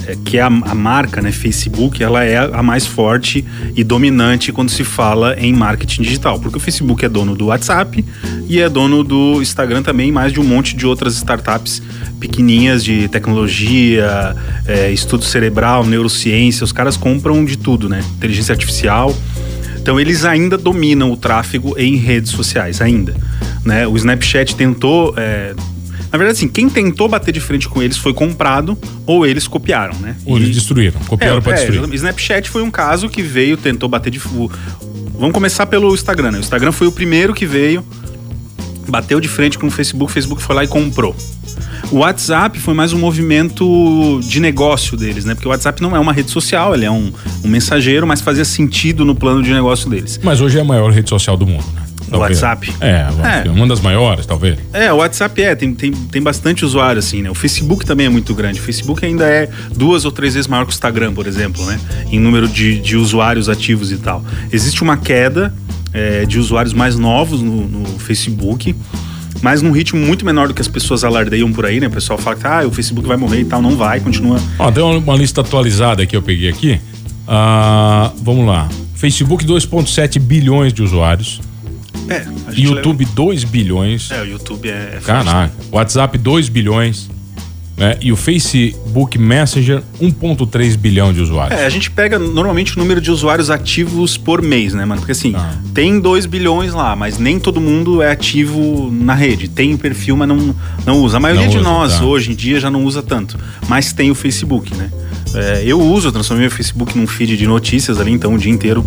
é, 0.08 0.16
que 0.24 0.38
é 0.38 0.40
a, 0.40 0.46
a 0.46 0.74
marca, 0.74 1.22
né, 1.22 1.30
Facebook, 1.30 2.02
ela 2.02 2.24
é 2.24 2.36
a 2.36 2.64
mais 2.64 2.84
forte 2.84 3.44
e 3.76 3.84
dominante 3.84 4.50
quando 4.50 4.70
se 4.70 4.82
fala 4.82 5.36
em 5.38 5.52
marketing 5.52 6.02
digital, 6.02 6.40
porque 6.40 6.56
o 6.56 6.60
Facebook 6.60 7.04
é 7.04 7.08
dono 7.08 7.36
do 7.36 7.46
WhatsApp 7.46 8.04
e 8.48 8.58
é 8.58 8.68
dono 8.68 9.04
do 9.04 9.40
Instagram 9.40 9.84
também, 9.84 10.10
mais 10.10 10.32
de 10.32 10.40
um 10.40 10.44
monte 10.44 10.74
de 10.74 10.84
outras 10.84 11.14
startups 11.14 11.80
pequenininhas 12.18 12.82
de 12.82 13.06
tecnologia, 13.06 14.34
é, 14.66 14.90
estudo 14.90 15.24
cerebral, 15.24 15.86
neurociência, 15.86 16.64
os 16.64 16.72
caras 16.72 16.96
compram 16.96 17.44
de 17.44 17.56
tudo, 17.56 17.88
né, 17.88 18.02
inteligência 18.16 18.52
artificial. 18.52 19.14
Então 19.80 19.98
eles 19.98 20.24
ainda 20.24 20.56
dominam 20.58 21.10
o 21.10 21.16
tráfego 21.16 21.74
em 21.78 21.96
redes 21.96 22.30
sociais, 22.32 22.80
ainda. 22.80 23.14
Né? 23.64 23.86
O 23.86 23.96
Snapchat 23.96 24.54
tentou. 24.56 25.14
é, 25.16 25.54
Na 26.12 26.18
verdade, 26.18 26.38
assim, 26.38 26.48
quem 26.48 26.68
tentou 26.68 27.08
bater 27.08 27.32
de 27.32 27.40
frente 27.40 27.68
com 27.68 27.82
eles 27.82 27.96
foi 27.96 28.12
comprado 28.12 28.76
ou 29.06 29.24
eles 29.26 29.46
copiaram, 29.46 29.96
né? 30.00 30.16
Ou 30.26 30.38
E- 30.38 30.42
eles 30.42 30.54
destruíram, 30.56 31.00
copiaram 31.06 31.38
é, 31.38 31.40
para 31.40 31.52
é, 31.60 31.66
destruir. 31.66 31.94
Snapchat 31.94 32.48
foi 32.50 32.62
um 32.62 32.70
caso 32.70 33.08
que 33.08 33.22
veio, 33.22 33.56
tentou 33.56 33.88
bater 33.88 34.10
de. 34.10 34.18
Vamos 34.18 35.32
começar 35.34 35.66
pelo 35.66 35.92
Instagram, 35.94 36.32
né? 36.32 36.38
O 36.38 36.40
Instagram 36.40 36.72
foi 36.72 36.86
o 36.86 36.92
primeiro 36.92 37.34
que 37.34 37.44
veio, 37.46 37.84
bateu 38.88 39.20
de 39.20 39.28
frente 39.28 39.58
com 39.58 39.66
o 39.66 39.70
Facebook, 39.70 40.10
o 40.10 40.14
Facebook 40.14 40.42
foi 40.42 40.54
lá 40.56 40.64
e 40.64 40.68
comprou. 40.68 41.14
O 41.90 41.98
WhatsApp 41.98 42.58
foi 42.60 42.74
mais 42.74 42.92
um 42.92 42.98
movimento 42.98 44.20
de 44.22 44.38
negócio 44.38 44.96
deles, 44.96 45.24
né? 45.24 45.34
Porque 45.34 45.48
o 45.48 45.50
WhatsApp 45.50 45.82
não 45.82 45.96
é 45.96 45.98
uma 45.98 46.12
rede 46.12 46.30
social, 46.30 46.74
ele 46.74 46.84
é 46.84 46.90
um, 46.90 47.12
um 47.44 47.48
mensageiro, 47.48 48.06
mas 48.06 48.20
fazia 48.20 48.44
sentido 48.44 49.04
no 49.04 49.14
plano 49.14 49.42
de 49.42 49.52
negócio 49.52 49.88
deles. 49.90 50.20
Mas 50.22 50.40
hoje 50.40 50.58
é 50.58 50.60
a 50.60 50.64
maior 50.64 50.92
rede 50.92 51.08
social 51.08 51.36
do 51.36 51.46
mundo, 51.46 51.64
né? 51.74 51.82
O 52.12 52.18
WhatsApp? 52.18 52.72
É, 52.80 53.06
É. 53.46 53.50
uma 53.50 53.66
das 53.68 53.80
maiores, 53.80 54.26
talvez. 54.26 54.58
É, 54.72 54.92
o 54.92 54.96
WhatsApp 54.96 55.42
é, 55.42 55.54
tem, 55.54 55.72
tem, 55.74 55.92
tem 55.92 56.20
bastante 56.22 56.64
usuário, 56.64 56.98
assim, 56.98 57.22
né? 57.22 57.30
O 57.30 57.34
Facebook 57.34 57.84
também 57.84 58.06
é 58.06 58.08
muito 58.08 58.34
grande. 58.34 58.58
O 58.58 58.62
Facebook 58.62 59.04
ainda 59.04 59.24
é 59.26 59.48
duas 59.74 60.04
ou 60.04 60.10
três 60.10 60.34
vezes 60.34 60.48
maior 60.48 60.64
que 60.64 60.70
o 60.70 60.74
Instagram, 60.74 61.12
por 61.12 61.26
exemplo, 61.26 61.64
né? 61.66 61.78
Em 62.10 62.18
número 62.18 62.48
de, 62.48 62.80
de 62.80 62.96
usuários 62.96 63.48
ativos 63.48 63.92
e 63.92 63.96
tal. 63.96 64.24
Existe 64.52 64.82
uma 64.82 64.96
queda 64.96 65.54
é, 65.92 66.24
de 66.26 66.38
usuários 66.38 66.72
mais 66.74 66.96
novos 66.96 67.40
no, 67.42 67.66
no 67.68 67.86
Facebook. 67.98 68.74
mas 69.42 69.62
num 69.62 69.72
ritmo 69.72 69.98
muito 69.98 70.24
menor 70.24 70.48
do 70.48 70.54
que 70.54 70.60
as 70.60 70.68
pessoas 70.68 71.02
alardeiam 71.04 71.50
por 71.52 71.64
aí, 71.64 71.80
né? 71.80 71.86
O 71.86 71.90
pessoal 71.90 72.18
fala 72.18 72.36
que 72.36 72.46
ah, 72.46 72.66
o 72.66 72.70
Facebook 72.70 73.06
vai 73.08 73.16
morrer 73.16 73.40
e 73.40 73.44
tal, 73.44 73.62
não 73.62 73.76
vai, 73.76 73.98
continua. 74.00 74.38
Ó, 74.58 74.70
tem 74.70 74.82
uma, 74.82 74.98
uma 74.98 75.16
lista 75.16 75.40
atualizada 75.40 76.04
que 76.06 76.14
eu 76.16 76.20
peguei 76.22 76.48
aqui. 76.48 76.80
Ah, 77.26 78.12
vamos 78.22 78.46
lá. 78.46 78.68
Facebook 78.94 79.44
2.7 79.46 80.18
bilhões 80.18 80.72
de 80.72 80.82
usuários. 80.82 81.40
É, 82.08 82.26
a 82.46 82.50
gente 82.52 82.64
YouTube 82.64 83.04
2 83.04 83.44
bilhões. 83.44 84.10
leva- 84.10 84.22
É, 84.22 84.26
o 84.26 84.30
YouTube 84.32 84.68
é. 84.68 84.98
Caraca. 85.04 85.52
WhatsApp 85.70 86.18
2 86.18 86.48
bilhões. 86.48 87.08
Né? 87.80 87.96
E 88.02 88.12
o 88.12 88.16
Facebook 88.16 89.18
Messenger 89.18 89.82
1.3 89.98 90.76
bilhão 90.76 91.14
de 91.14 91.22
usuários. 91.22 91.58
É, 91.58 91.64
a 91.64 91.70
gente 91.70 91.90
pega 91.90 92.18
normalmente 92.18 92.76
o 92.76 92.78
número 92.78 93.00
de 93.00 93.10
usuários 93.10 93.48
ativos 93.48 94.18
por 94.18 94.42
mês, 94.42 94.74
né, 94.74 94.84
mano? 94.84 95.00
Porque 95.00 95.12
assim, 95.12 95.32
Ah. 95.34 95.54
tem 95.72 95.98
2 95.98 96.26
bilhões 96.26 96.74
lá, 96.74 96.94
mas 96.94 97.18
nem 97.18 97.38
todo 97.40 97.58
mundo 97.58 98.02
é 98.02 98.10
ativo 98.12 98.90
na 98.92 99.14
rede. 99.14 99.48
Tem 99.48 99.72
o 99.72 99.78
perfil, 99.78 100.14
mas 100.14 100.28
não, 100.28 100.54
não 100.84 101.00
usa. 101.00 101.16
A 101.16 101.20
maioria 101.20 101.46
Não 101.46 101.50
de 101.52 101.58
usa, 101.58 101.66
nós 101.68 101.98
tá. 101.98 102.04
hoje 102.04 102.32
em 102.32 102.34
dia 102.34 102.60
já 102.60 102.70
não 102.70 102.84
usa 102.84 103.02
tanto. 103.02 103.38
Mas 103.66 103.94
tem 103.94 104.10
o 104.10 104.14
Facebook, 104.14 104.74
né? 104.76 104.90
É, 105.34 105.62
eu 105.64 105.80
uso, 105.80 106.08
eu 106.08 106.12
transformei 106.12 106.48
o 106.48 106.50
Facebook 106.50 106.98
num 106.98 107.06
feed 107.06 107.34
de 107.38 107.46
notícias 107.46 107.98
ali, 107.98 108.10
então 108.12 108.34
o 108.34 108.38
dia 108.38 108.52
inteiro 108.52 108.84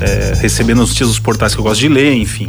é, 0.00 0.34
recebendo 0.40 0.82
as 0.82 0.88
notícias 0.88 1.08
dos 1.10 1.18
portais 1.20 1.54
que 1.54 1.60
eu 1.60 1.64
gosto 1.64 1.78
de 1.80 1.88
ler, 1.88 2.12
enfim. 2.14 2.48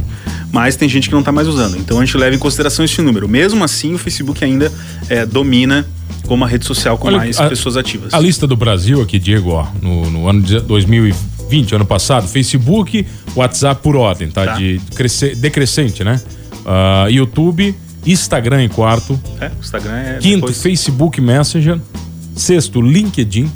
Mas 0.51 0.75
tem 0.75 0.87
gente 0.87 1.09
que 1.09 1.15
não 1.15 1.21
tá 1.23 1.31
mais 1.31 1.47
usando. 1.47 1.77
Então 1.77 1.99
a 1.99 2.05
gente 2.05 2.15
leva 2.17 2.35
em 2.35 2.39
consideração 2.39 2.83
esse 2.85 3.01
número. 3.01 3.27
Mesmo 3.27 3.63
assim, 3.63 3.93
o 3.93 3.97
Facebook 3.97 4.43
ainda 4.43 4.71
é, 5.09 5.25
domina 5.25 5.85
como 6.25 6.43
a 6.43 6.47
rede 6.47 6.65
social 6.65 6.97
com 6.97 7.07
Olha, 7.07 7.17
mais 7.17 7.39
a- 7.39 7.47
pessoas 7.49 7.77
ativas. 7.77 8.13
A 8.13 8.19
lista 8.19 8.45
do 8.47 8.55
Brasil 8.55 9.01
aqui, 9.01 9.19
Diego, 9.19 9.51
ó, 9.51 9.67
no, 9.81 10.09
no 10.09 10.27
ano 10.27 10.41
de 10.41 10.59
2020, 10.61 11.75
ano 11.75 11.85
passado, 11.85 12.27
Facebook, 12.27 13.05
WhatsApp 13.35 13.81
por 13.81 13.95
ordem, 13.95 14.29
tá? 14.29 14.45
Tá. 14.45 14.53
De 14.55 14.79
cresce- 14.95 15.35
decrescente, 15.35 16.03
né? 16.03 16.19
Ah, 16.65 17.07
YouTube, 17.09 17.73
Instagram 18.05 18.63
em 18.63 18.69
quarto, 18.69 19.19
É, 19.39 19.51
Instagram 19.61 19.93
é 19.95 20.17
quinto, 20.19 20.35
depois- 20.37 20.61
Facebook 20.61 21.19
Messenger, 21.21 21.79
sexto, 22.35 22.81
LinkedIn. 22.81 23.49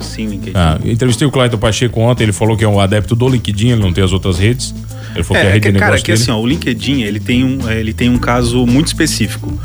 Sim, 0.00 0.26
LinkedIn. 0.26 0.52
Ah, 0.54 0.78
entrevistei 0.84 1.26
o 1.26 1.30
Clayton 1.30 1.58
Pacheco 1.58 2.00
ontem, 2.00 2.24
ele 2.24 2.32
falou 2.32 2.56
que 2.56 2.64
é 2.64 2.68
um 2.68 2.78
adepto 2.80 3.14
do 3.14 3.28
LinkedIn, 3.28 3.68
ele 3.70 3.82
não 3.82 3.92
tem 3.92 4.04
as 4.04 4.12
outras 4.12 4.38
redes. 4.38 4.74
Ele 5.16 5.24
falou 5.24 5.42
que 5.42 5.46
é 5.46 5.50
a 5.50 5.50
É, 5.50 5.50
é 5.50 5.54
rede 5.54 5.66
que, 5.66 5.72
de 5.72 5.78
cara, 5.78 5.96
que 5.96 6.02
dele. 6.04 6.22
assim, 6.22 6.30
ó, 6.30 6.40
o 6.40 6.46
LinkedIn, 6.46 7.02
ele 7.02 7.20
tem, 7.20 7.44
um, 7.44 7.68
é, 7.68 7.78
ele 7.80 7.92
tem 7.92 8.08
um 8.08 8.18
caso 8.18 8.66
muito 8.66 8.88
específico. 8.88 9.58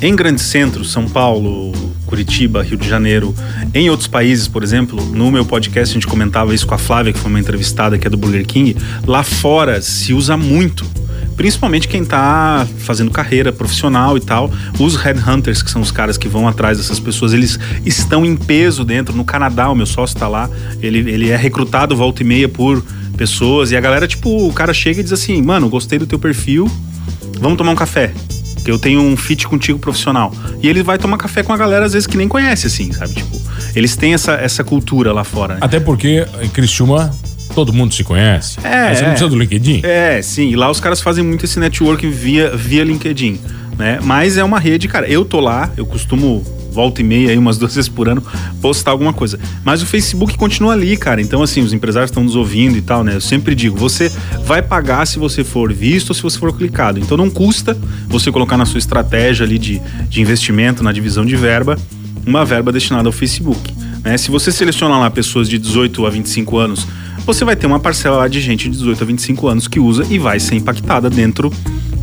Em 0.00 0.14
grandes 0.14 0.44
centros, 0.44 0.92
São 0.92 1.08
Paulo, 1.08 1.72
Curitiba, 2.04 2.62
Rio 2.62 2.76
de 2.76 2.86
Janeiro, 2.86 3.34
em 3.72 3.88
outros 3.88 4.06
países, 4.06 4.46
por 4.46 4.62
exemplo, 4.62 5.02
no 5.06 5.30
meu 5.30 5.44
podcast 5.44 5.92
a 5.92 5.94
gente 5.94 6.06
comentava 6.06 6.54
isso 6.54 6.66
com 6.66 6.74
a 6.74 6.78
Flávia, 6.78 7.14
que 7.14 7.18
foi 7.18 7.30
uma 7.30 7.40
entrevistada 7.40 7.96
que 7.98 8.06
é 8.06 8.10
do 8.10 8.16
Burger 8.16 8.46
King, 8.46 8.76
lá 9.06 9.22
fora 9.22 9.80
se 9.80 10.12
usa 10.12 10.36
muito. 10.36 10.84
Principalmente 11.34 11.86
quem 11.88 12.02
tá 12.04 12.66
fazendo 12.78 13.10
carreira 13.10 13.52
profissional 13.52 14.16
e 14.16 14.20
tal. 14.20 14.50
Os 14.78 14.96
headhunters, 14.96 15.62
que 15.62 15.70
são 15.70 15.82
os 15.82 15.90
caras 15.90 16.16
que 16.16 16.28
vão 16.28 16.48
atrás 16.48 16.78
dessas 16.78 16.98
pessoas, 16.98 17.34
eles 17.34 17.58
estão 17.84 18.24
em 18.24 18.34
peso 18.36 18.84
dentro. 18.84 19.14
No 19.14 19.22
Canadá, 19.24 19.68
o 19.68 19.74
meu 19.74 19.84
sócio 19.84 20.16
tá 20.16 20.28
lá, 20.28 20.48
ele, 20.80 20.98
ele 21.10 21.28
é 21.28 21.36
recrutado 21.36 21.94
volta 21.94 22.22
e 22.22 22.24
meia 22.24 22.48
por 22.48 22.82
pessoas. 23.16 23.70
E 23.70 23.76
a 23.76 23.80
galera, 23.80 24.06
tipo, 24.06 24.46
o 24.46 24.52
cara 24.52 24.72
chega 24.72 25.00
e 25.00 25.02
diz 25.02 25.12
assim: 25.12 25.40
Mano, 25.42 25.68
gostei 25.68 25.98
do 25.98 26.06
teu 26.06 26.18
perfil, 26.18 26.70
vamos 27.40 27.58
tomar 27.58 27.72
um 27.72 27.76
café. 27.76 28.12
Que 28.64 28.70
eu 28.70 28.78
tenho 28.78 29.00
um 29.00 29.16
fit 29.16 29.46
contigo 29.46 29.78
profissional. 29.78 30.32
E 30.60 30.68
ele 30.68 30.82
vai 30.82 30.98
tomar 30.98 31.16
café 31.18 31.42
com 31.42 31.52
a 31.52 31.56
galera, 31.56 31.86
às 31.86 31.92
vezes, 31.92 32.06
que 32.06 32.16
nem 32.16 32.26
conhece, 32.26 32.66
assim, 32.66 32.90
sabe? 32.92 33.14
Tipo, 33.14 33.40
eles 33.76 33.94
têm 33.94 34.12
essa, 34.12 34.32
essa 34.32 34.64
cultura 34.64 35.12
lá 35.12 35.22
fora, 35.22 35.54
né? 35.54 35.60
Até 35.62 35.78
porque 35.78 36.26
em 36.42 36.48
Criciúma 36.48 37.14
todo 37.54 37.72
mundo 37.72 37.94
se 37.94 38.02
conhece. 38.02 38.58
É, 38.64 38.88
Mas 38.88 38.98
você 38.98 39.04
não 39.04 39.10
precisa 39.10 39.30
do 39.30 39.38
LinkedIn? 39.38 39.80
É, 39.84 40.20
sim. 40.20 40.48
E 40.50 40.56
lá 40.56 40.68
os 40.70 40.80
caras 40.80 41.00
fazem 41.00 41.24
muito 41.24 41.44
esse 41.44 41.58
network 41.60 42.06
via, 42.08 42.56
via 42.56 42.82
LinkedIn, 42.84 43.40
né? 43.76 43.98
Mas 44.02 44.36
é 44.36 44.44
uma 44.44 44.58
rede, 44.58 44.88
cara. 44.88 45.08
Eu 45.08 45.24
tô 45.24 45.40
lá, 45.40 45.70
eu 45.76 45.86
costumo 45.86 46.44
volta 46.76 47.00
e 47.00 47.04
meia 47.04 47.30
aí 47.30 47.38
umas 47.38 47.56
duas 47.58 47.74
vezes 47.74 47.88
por 47.88 48.06
ano 48.06 48.22
postar 48.60 48.90
alguma 48.90 49.12
coisa. 49.12 49.38
Mas 49.64 49.82
o 49.82 49.86
Facebook 49.86 50.36
continua 50.36 50.74
ali, 50.74 50.96
cara. 50.96 51.22
Então 51.22 51.42
assim, 51.42 51.62
os 51.62 51.72
empresários 51.72 52.10
estão 52.10 52.22
nos 52.22 52.36
ouvindo 52.36 52.76
e 52.76 52.82
tal, 52.82 53.02
né? 53.02 53.14
Eu 53.14 53.20
sempre 53.20 53.54
digo, 53.54 53.76
você 53.76 54.12
vai 54.44 54.60
pagar 54.60 55.06
se 55.06 55.18
você 55.18 55.42
for 55.42 55.72
visto 55.72 56.10
ou 56.10 56.14
se 56.14 56.22
você 56.22 56.38
for 56.38 56.54
clicado. 56.54 56.98
Então 56.98 57.16
não 57.16 57.30
custa 57.30 57.76
você 58.08 58.30
colocar 58.30 58.56
na 58.56 58.66
sua 58.66 58.78
estratégia 58.78 59.44
ali 59.44 59.58
de, 59.58 59.80
de 60.08 60.20
investimento, 60.20 60.84
na 60.84 60.92
divisão 60.92 61.24
de 61.24 61.34
verba, 61.34 61.78
uma 62.26 62.44
verba 62.44 62.70
destinada 62.70 63.08
ao 63.08 63.12
Facebook. 63.12 63.74
Né? 64.06 64.16
Se 64.16 64.30
você 64.30 64.52
seleciona 64.52 64.96
lá 64.98 65.10
pessoas 65.10 65.48
de 65.48 65.58
18 65.58 66.06
a 66.06 66.10
25 66.10 66.56
anos, 66.58 66.86
você 67.26 67.44
vai 67.44 67.56
ter 67.56 67.66
uma 67.66 67.80
parcela 67.80 68.18
lá 68.18 68.28
de 68.28 68.40
gente 68.40 68.68
de 68.70 68.76
18 68.76 69.02
a 69.02 69.04
25 69.06 69.48
anos 69.48 69.66
que 69.66 69.80
usa 69.80 70.06
e 70.08 70.16
vai 70.16 70.38
ser 70.38 70.54
impactada 70.54 71.10
dentro 71.10 71.52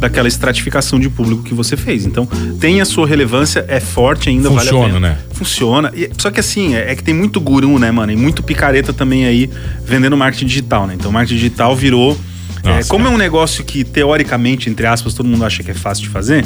daquela 0.02 0.28
estratificação 0.28 1.00
de 1.00 1.08
público 1.10 1.44
que 1.44 1.54
você 1.54 1.78
fez. 1.78 2.06
Então, 2.06 2.26
tem 2.60 2.82
a 2.82 2.86
sua 2.86 3.08
relevância, 3.08 3.64
é 3.70 3.80
forte 3.80 4.28
ainda, 4.28 4.50
vale 4.50 4.68
a 4.68 4.72
Funciona, 4.74 4.94
pena. 4.96 5.00
né? 5.00 5.18
Funciona. 5.32 5.94
E- 5.96 6.10
só 6.18 6.30
que 6.30 6.42
assim, 6.42 6.76
é, 6.76 6.92
é 6.92 6.96
que 6.98 7.02
tem 7.02 7.14
muito 7.14 7.40
guru, 7.40 7.80
né, 7.80 7.90
mano? 7.90 8.12
E 8.12 8.18
muito 8.18 8.44
picareta 8.44 8.92
também 8.92 9.24
aí 9.26 9.50
vendendo 9.86 10.18
marketing 10.18 10.48
digital, 10.48 10.86
né? 10.88 10.96
Então, 11.00 11.10
marketing 11.10 11.36
digital 11.36 11.74
virou. 11.74 12.20
é, 12.66 12.70
Nossa, 12.70 12.90
como 12.90 13.06
cara. 13.06 13.14
é 13.14 13.16
um 13.16 13.18
negócio 13.18 13.64
que, 13.64 13.86
teoricamente, 13.86 14.70
entre 14.70 14.86
aspas, 14.86 15.14
todo 15.14 15.26
mundo 15.30 15.46
acha 15.46 15.64
que 15.64 15.72
é 15.72 15.74
fácil 15.74 16.04
de 16.04 16.10
fazer, 16.10 16.44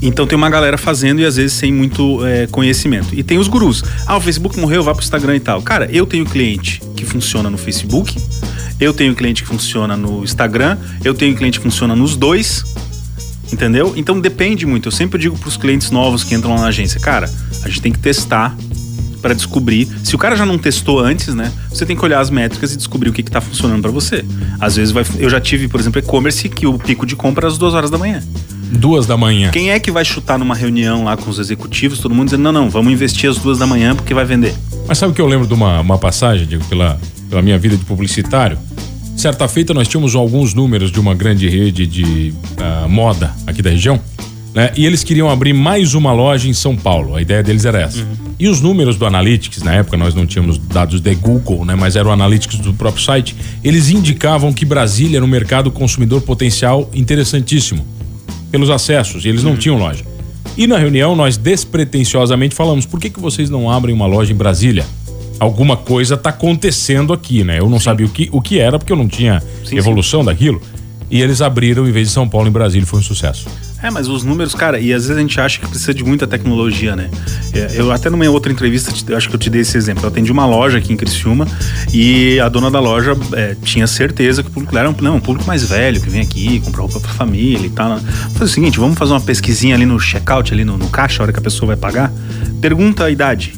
então 0.00 0.26
tem 0.26 0.36
uma 0.36 0.48
galera 0.48 0.78
fazendo 0.78 1.20
e 1.20 1.24
às 1.24 1.36
vezes 1.36 1.52
sem 1.52 1.72
muito 1.72 2.24
é, 2.24 2.46
conhecimento. 2.46 3.14
E 3.14 3.22
tem 3.22 3.38
os 3.38 3.48
gurus. 3.48 3.82
Ah, 4.06 4.16
o 4.16 4.20
Facebook 4.20 4.58
morreu, 4.58 4.82
vá 4.82 4.94
pro 4.94 5.02
Instagram 5.02 5.36
e 5.36 5.40
tal. 5.40 5.62
Cara, 5.62 5.88
eu 5.90 6.06
tenho 6.06 6.24
cliente 6.24 6.80
que 6.94 7.04
funciona 7.04 7.50
no 7.50 7.58
Facebook, 7.58 8.16
eu 8.80 8.92
tenho 8.92 9.14
cliente 9.14 9.42
que 9.42 9.48
funciona 9.48 9.96
no 9.96 10.22
Instagram, 10.22 10.78
eu 11.04 11.14
tenho 11.14 11.34
cliente 11.34 11.58
que 11.58 11.64
funciona 11.64 11.96
nos 11.96 12.16
dois. 12.16 12.64
Entendeu? 13.52 13.94
Então 13.96 14.20
depende 14.20 14.66
muito. 14.66 14.88
Eu 14.88 14.92
sempre 14.92 15.18
digo 15.18 15.36
pros 15.38 15.56
clientes 15.56 15.90
novos 15.90 16.22
que 16.22 16.34
entram 16.34 16.54
lá 16.54 16.60
na 16.60 16.66
agência, 16.68 17.00
cara, 17.00 17.30
a 17.62 17.68
gente 17.68 17.80
tem 17.80 17.90
que 17.90 17.98
testar 17.98 18.54
para 19.22 19.34
descobrir. 19.34 19.88
Se 20.04 20.14
o 20.14 20.18
cara 20.18 20.36
já 20.36 20.46
não 20.46 20.58
testou 20.58 21.00
antes, 21.00 21.34
né? 21.34 21.52
Você 21.70 21.84
tem 21.84 21.96
que 21.96 22.04
olhar 22.04 22.20
as 22.20 22.30
métricas 22.30 22.72
e 22.72 22.76
descobrir 22.76 23.08
o 23.08 23.12
que, 23.12 23.22
que 23.22 23.30
tá 23.30 23.40
funcionando 23.40 23.82
para 23.82 23.90
você. 23.90 24.24
Às 24.60 24.76
vezes 24.76 24.92
vai. 24.92 25.04
Eu 25.18 25.30
já 25.30 25.40
tive, 25.40 25.66
por 25.66 25.80
exemplo, 25.80 25.98
e-commerce 25.98 26.48
que 26.48 26.66
o 26.66 26.78
pico 26.78 27.06
de 27.06 27.16
compra 27.16 27.46
era 27.46 27.52
às 27.52 27.58
duas 27.58 27.74
horas 27.74 27.90
da 27.90 27.98
manhã. 27.98 28.22
Duas 28.70 29.06
da 29.06 29.16
manhã. 29.16 29.50
Quem 29.50 29.70
é 29.70 29.80
que 29.80 29.90
vai 29.90 30.04
chutar 30.04 30.38
numa 30.38 30.54
reunião 30.54 31.04
lá 31.04 31.16
com 31.16 31.30
os 31.30 31.38
executivos, 31.38 31.98
todo 31.98 32.14
mundo 32.14 32.26
dizendo, 32.26 32.42
não, 32.42 32.52
não, 32.52 32.70
vamos 32.70 32.92
investir 32.92 33.28
às 33.28 33.38
duas 33.38 33.58
da 33.58 33.66
manhã 33.66 33.94
porque 33.94 34.12
vai 34.12 34.24
vender. 34.24 34.54
Mas 34.86 34.98
sabe 34.98 35.14
que 35.14 35.20
eu 35.20 35.26
lembro 35.26 35.46
de 35.46 35.54
uma, 35.54 35.80
uma 35.80 35.98
passagem, 35.98 36.46
digo, 36.46 36.64
pela, 36.66 37.00
pela 37.28 37.42
minha 37.42 37.58
vida 37.58 37.76
de 37.76 37.84
publicitário? 37.84 38.58
Certa 39.16 39.48
feita 39.48 39.74
nós 39.74 39.88
tínhamos 39.88 40.14
alguns 40.14 40.54
números 40.54 40.92
de 40.92 41.00
uma 41.00 41.14
grande 41.14 41.48
rede 41.48 41.86
de 41.86 42.32
ah, 42.58 42.86
moda 42.88 43.34
aqui 43.46 43.60
da 43.60 43.70
região, 43.70 44.00
né? 44.54 44.70
E 44.76 44.86
eles 44.86 45.02
queriam 45.02 45.28
abrir 45.28 45.52
mais 45.52 45.94
uma 45.94 46.12
loja 46.12 46.48
em 46.48 46.52
São 46.52 46.76
Paulo. 46.76 47.16
A 47.16 47.22
ideia 47.22 47.42
deles 47.42 47.64
era 47.64 47.80
essa. 47.80 48.06
E 48.38 48.46
os 48.48 48.60
números 48.60 48.96
do 48.96 49.04
Analytics, 49.04 49.62
na 49.62 49.74
época 49.74 49.96
nós 49.96 50.14
não 50.14 50.24
tínhamos 50.24 50.56
dados 50.56 51.00
de 51.00 51.14
Google, 51.16 51.64
né? 51.64 51.74
Mas 51.74 51.96
eram 51.96 52.12
Analytics 52.12 52.58
do 52.58 52.72
próprio 52.72 53.02
site. 53.02 53.34
Eles 53.64 53.90
indicavam 53.90 54.52
que 54.52 54.64
Brasília 54.64 55.18
era 55.18 55.24
um 55.24 55.28
mercado 55.28 55.70
consumidor 55.70 56.20
potencial 56.22 56.88
interessantíssimo 56.94 57.97
pelos 58.50 58.70
acessos, 58.70 59.24
e 59.24 59.28
eles 59.28 59.42
não 59.42 59.56
tinham 59.56 59.78
loja. 59.78 60.04
E 60.56 60.66
na 60.66 60.76
reunião 60.76 61.14
nós 61.14 61.36
despretensiosamente 61.36 62.54
falamos: 62.54 62.84
por 62.84 62.98
que, 62.98 63.10
que 63.10 63.20
vocês 63.20 63.48
não 63.48 63.70
abrem 63.70 63.94
uma 63.94 64.06
loja 64.06 64.32
em 64.32 64.36
Brasília? 64.36 64.84
Alguma 65.38 65.76
coisa 65.76 66.14
está 66.14 66.30
acontecendo 66.30 67.12
aqui, 67.12 67.44
né? 67.44 67.60
Eu 67.60 67.70
não 67.70 67.78
sabia 67.78 68.06
o 68.06 68.08
que, 68.08 68.28
o 68.32 68.40
que 68.40 68.58
era, 68.58 68.76
porque 68.76 68.92
eu 68.92 68.96
não 68.96 69.06
tinha 69.06 69.40
Sim, 69.64 69.76
evolução 69.78 70.24
daquilo. 70.24 70.60
E 71.08 71.22
eles 71.22 71.40
abriram 71.40 71.86
em 71.86 71.92
vez 71.92 72.08
de 72.08 72.12
São 72.12 72.28
Paulo 72.28 72.48
em 72.48 72.50
Brasília, 72.50 72.84
foi 72.84 72.98
um 72.98 73.02
sucesso. 73.02 73.46
É, 73.80 73.90
mas 73.90 74.08
os 74.08 74.24
números, 74.24 74.54
cara, 74.56 74.80
e 74.80 74.92
às 74.92 75.02
vezes 75.04 75.16
a 75.16 75.20
gente 75.20 75.40
acha 75.40 75.60
que 75.60 75.68
precisa 75.68 75.94
de 75.94 76.02
muita 76.02 76.26
tecnologia, 76.26 76.96
né? 76.96 77.08
É, 77.52 77.70
Eu 77.74 77.92
até 77.92 78.10
numa 78.10 78.28
outra 78.28 78.50
entrevista, 78.50 78.92
eu 79.08 79.16
acho 79.16 79.28
que 79.28 79.34
eu 79.36 79.38
te 79.38 79.48
dei 79.48 79.60
esse 79.60 79.76
exemplo. 79.76 80.04
Eu 80.04 80.08
atendi 80.08 80.32
uma 80.32 80.44
loja 80.44 80.78
aqui 80.78 80.92
em 80.92 80.96
Criciúma 80.96 81.46
e 81.92 82.40
a 82.40 82.48
dona 82.48 82.70
da 82.72 82.80
loja 82.80 83.16
é, 83.34 83.54
tinha 83.62 83.86
certeza 83.86 84.42
que 84.42 84.48
o 84.48 84.52
público 84.52 84.76
era 84.76 84.90
um, 84.90 84.94
não, 85.00 85.16
um 85.16 85.20
público 85.20 85.46
mais 85.46 85.62
velho 85.68 86.00
que 86.00 86.10
vem 86.10 86.20
aqui, 86.20 86.58
comprar 86.60 86.82
roupa 86.82 86.98
pra 86.98 87.10
família 87.12 87.66
e 87.66 87.70
tal. 87.70 87.90
né? 87.90 88.02
Faz 88.34 88.50
o 88.50 88.52
seguinte, 88.52 88.80
vamos 88.80 88.98
fazer 88.98 89.12
uma 89.12 89.20
pesquisinha 89.20 89.76
ali 89.76 89.86
no 89.86 89.98
checkout, 90.00 90.52
ali 90.52 90.64
no, 90.64 90.76
no 90.76 90.88
caixa, 90.88 91.22
a 91.22 91.24
hora 91.24 91.32
que 91.32 91.38
a 91.38 91.42
pessoa 91.42 91.68
vai 91.68 91.76
pagar. 91.76 92.12
Pergunta 92.60 93.04
a 93.04 93.10
idade. 93.10 93.54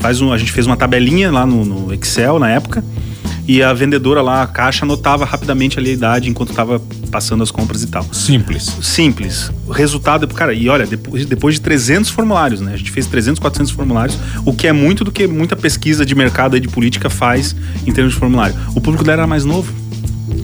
Faz 0.00 0.20
um, 0.20 0.32
a 0.32 0.38
gente 0.38 0.52
fez 0.52 0.66
uma 0.66 0.76
tabelinha 0.76 1.30
lá 1.30 1.46
no, 1.46 1.64
no 1.64 1.94
Excel 1.94 2.38
na 2.38 2.50
época 2.50 2.84
e 3.48 3.62
a 3.62 3.72
vendedora 3.72 4.20
lá, 4.20 4.42
a 4.42 4.46
caixa, 4.46 4.84
anotava 4.84 5.24
rapidamente 5.24 5.78
ali 5.78 5.90
a 5.90 5.92
idade 5.94 6.28
enquanto 6.28 6.50
estava 6.50 6.80
passando 7.12 7.42
as 7.42 7.50
compras 7.50 7.82
e 7.82 7.86
tal 7.86 8.02
Simples. 8.12 8.74
simples. 8.80 9.52
O 9.66 9.72
resultado, 9.72 10.26
cara, 10.26 10.54
e 10.54 10.68
olha, 10.68 10.86
depois, 10.86 11.26
depois 11.26 11.54
de 11.56 11.60
300 11.60 12.10
formulários, 12.10 12.60
né? 12.60 12.72
A 12.72 12.76
gente 12.76 12.90
fez 12.90 13.06
300, 13.06 13.38
400 13.38 13.72
formulários, 13.72 14.18
o 14.44 14.52
que 14.52 14.66
é 14.66 14.72
muito 14.72 15.04
do 15.04 15.12
que 15.12 15.26
muita 15.26 15.54
pesquisa 15.54 16.04
de 16.04 16.14
mercado 16.14 16.56
e 16.56 16.60
de 16.60 16.68
política 16.68 17.10
faz 17.10 17.54
em 17.86 17.92
termos 17.92 18.14
de 18.14 18.18
formulário. 18.18 18.56
O 18.74 18.80
público 18.80 19.04
dela 19.04 19.22
era 19.22 19.26
mais 19.26 19.44
novo. 19.44 19.81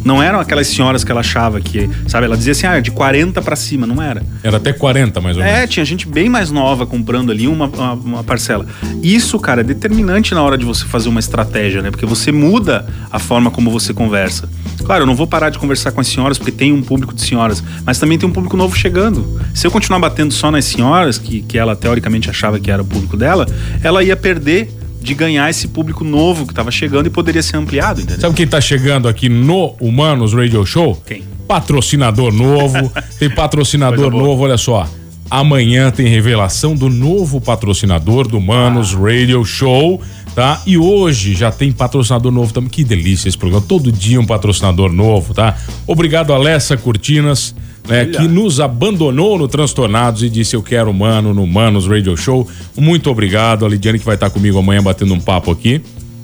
Não 0.08 0.22
eram 0.22 0.40
aquelas 0.40 0.66
senhoras 0.68 1.04
que 1.04 1.12
ela 1.12 1.20
achava 1.20 1.60
que, 1.60 1.86
sabe, 2.06 2.24
ela 2.24 2.34
dizia 2.34 2.52
assim, 2.52 2.66
ah, 2.66 2.80
de 2.80 2.90
40 2.90 3.42
para 3.42 3.54
cima, 3.54 3.86
não 3.86 4.00
era. 4.02 4.22
Era 4.42 4.56
até 4.56 4.72
40, 4.72 5.20
mais 5.20 5.36
ou 5.36 5.42
menos. 5.42 5.58
É, 5.58 5.66
tinha 5.66 5.84
gente 5.84 6.08
bem 6.08 6.30
mais 6.30 6.50
nova 6.50 6.86
comprando 6.86 7.30
ali 7.30 7.46
uma, 7.46 7.66
uma, 7.66 7.92
uma, 7.92 8.24
parcela. 8.24 8.64
Isso, 9.02 9.38
cara, 9.38 9.60
é 9.60 9.64
determinante 9.64 10.34
na 10.34 10.42
hora 10.42 10.56
de 10.56 10.64
você 10.64 10.86
fazer 10.86 11.10
uma 11.10 11.20
estratégia, 11.20 11.82
né? 11.82 11.90
Porque 11.90 12.06
você 12.06 12.32
muda 12.32 12.86
a 13.12 13.18
forma 13.18 13.50
como 13.50 13.70
você 13.70 13.92
conversa. 13.92 14.48
Claro, 14.82 15.02
eu 15.02 15.06
não 15.06 15.14
vou 15.14 15.26
parar 15.26 15.50
de 15.50 15.58
conversar 15.58 15.92
com 15.92 16.00
as 16.00 16.08
senhoras 16.08 16.38
porque 16.38 16.52
tem 16.52 16.72
um 16.72 16.80
público 16.80 17.14
de 17.14 17.20
senhoras, 17.20 17.62
mas 17.84 17.98
também 17.98 18.16
tem 18.16 18.26
um 18.26 18.32
público 18.32 18.56
novo 18.56 18.74
chegando. 18.74 19.38
Se 19.52 19.66
eu 19.66 19.70
continuar 19.70 19.98
batendo 19.98 20.32
só 20.32 20.50
nas 20.50 20.64
senhoras, 20.64 21.18
que, 21.18 21.42
que 21.42 21.58
ela 21.58 21.76
teoricamente 21.76 22.30
achava 22.30 22.58
que 22.58 22.70
era 22.70 22.80
o 22.80 22.86
público 22.86 23.14
dela, 23.14 23.44
ela 23.82 24.02
ia 24.02 24.16
perder 24.16 24.77
de 25.08 25.14
ganhar 25.14 25.48
esse 25.48 25.68
público 25.68 26.04
novo 26.04 26.44
que 26.44 26.52
estava 26.52 26.70
chegando 26.70 27.06
e 27.06 27.10
poderia 27.10 27.42
ser 27.42 27.56
ampliado, 27.56 28.00
entendeu? 28.02 28.20
Sabe 28.20 28.34
quem 28.34 28.44
está 28.44 28.60
chegando 28.60 29.08
aqui 29.08 29.28
no 29.28 29.74
Humanos 29.80 30.34
Radio 30.34 30.64
Show? 30.66 31.02
Quem? 31.06 31.22
Patrocinador 31.46 32.30
novo. 32.30 32.92
tem 33.18 33.30
patrocinador 33.30 34.10
novo, 34.10 34.42
olha 34.42 34.58
só. 34.58 34.86
Amanhã 35.30 35.90
tem 35.90 36.06
revelação 36.08 36.74
do 36.74 36.90
novo 36.90 37.40
patrocinador 37.40 38.28
do 38.28 38.36
Humanos 38.36 38.94
ah. 38.94 39.00
Radio 39.00 39.42
Show, 39.44 40.00
tá? 40.34 40.62
E 40.66 40.76
hoje 40.76 41.34
já 41.34 41.50
tem 41.50 41.72
patrocinador 41.72 42.30
novo 42.30 42.52
também. 42.52 42.68
Que 42.68 42.84
delícia 42.84 43.28
esse 43.28 43.38
programa. 43.38 43.64
Todo 43.66 43.90
dia 43.90 44.20
um 44.20 44.26
patrocinador 44.26 44.92
novo, 44.92 45.32
tá? 45.32 45.56
Obrigado, 45.86 46.34
Alessa 46.34 46.76
Cortinas 46.76 47.54
né, 47.88 48.06
que 48.06 48.28
nos 48.28 48.60
abandonou 48.60 49.38
no 49.38 49.48
Transtornados 49.48 50.22
e 50.22 50.28
disse 50.28 50.54
eu 50.54 50.62
quero 50.62 50.92
Mano 50.92 51.32
no 51.32 51.46
Manos 51.46 51.86
Radio 51.86 52.16
Show. 52.16 52.46
Muito 52.76 53.10
obrigado, 53.10 53.64
a 53.64 53.68
Lidiane 53.68 53.98
que 53.98 54.04
vai 54.04 54.14
estar 54.14 54.30
comigo 54.30 54.58
amanhã 54.58 54.82
batendo 54.82 55.14
um 55.14 55.20
papo 55.20 55.50
aqui. 55.50 55.80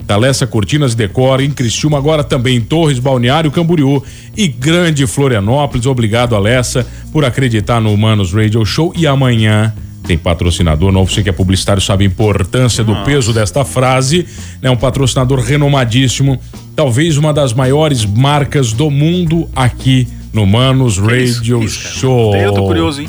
Talessa 0.06 0.46
Cortinas 0.46 0.94
Decor 0.94 1.40
em 1.40 1.50
Criciúma, 1.50 1.96
agora 1.96 2.22
também 2.22 2.56
em 2.56 2.60
Torres, 2.60 2.98
Balneário, 2.98 3.50
Camboriú 3.50 4.02
e 4.36 4.46
Grande 4.46 5.06
Florianópolis. 5.06 5.86
Obrigado, 5.86 6.36
Alessa, 6.36 6.86
por 7.10 7.24
acreditar 7.24 7.80
no 7.80 7.96
Manos 7.96 8.32
Radio 8.32 8.62
Show. 8.66 8.92
E 8.94 9.06
amanhã 9.06 9.72
tem 10.06 10.18
patrocinador 10.18 10.92
novo. 10.92 11.10
Você 11.10 11.22
que 11.22 11.30
é 11.30 11.32
publicitário 11.32 11.80
sabe 11.80 12.04
a 12.04 12.06
importância 12.06 12.84
Nossa. 12.84 13.00
do 13.00 13.04
peso 13.06 13.32
desta 13.32 13.64
frase. 13.64 14.26
É 14.60 14.64
né? 14.64 14.70
um 14.70 14.76
patrocinador 14.76 15.40
renomadíssimo, 15.40 16.38
talvez 16.76 17.16
uma 17.16 17.32
das 17.32 17.54
maiores 17.54 18.04
marcas 18.04 18.74
do 18.74 18.90
mundo 18.90 19.48
aqui 19.56 20.06
no 20.34 20.44
Manos 20.44 20.98
que 20.98 21.06
Radio 21.06 21.62
isso, 21.62 21.78
isso, 21.78 21.98
Show. 22.00 22.34
Eu 22.34 22.52
tô 22.52 22.66
curioso, 22.66 23.00
hein? 23.00 23.08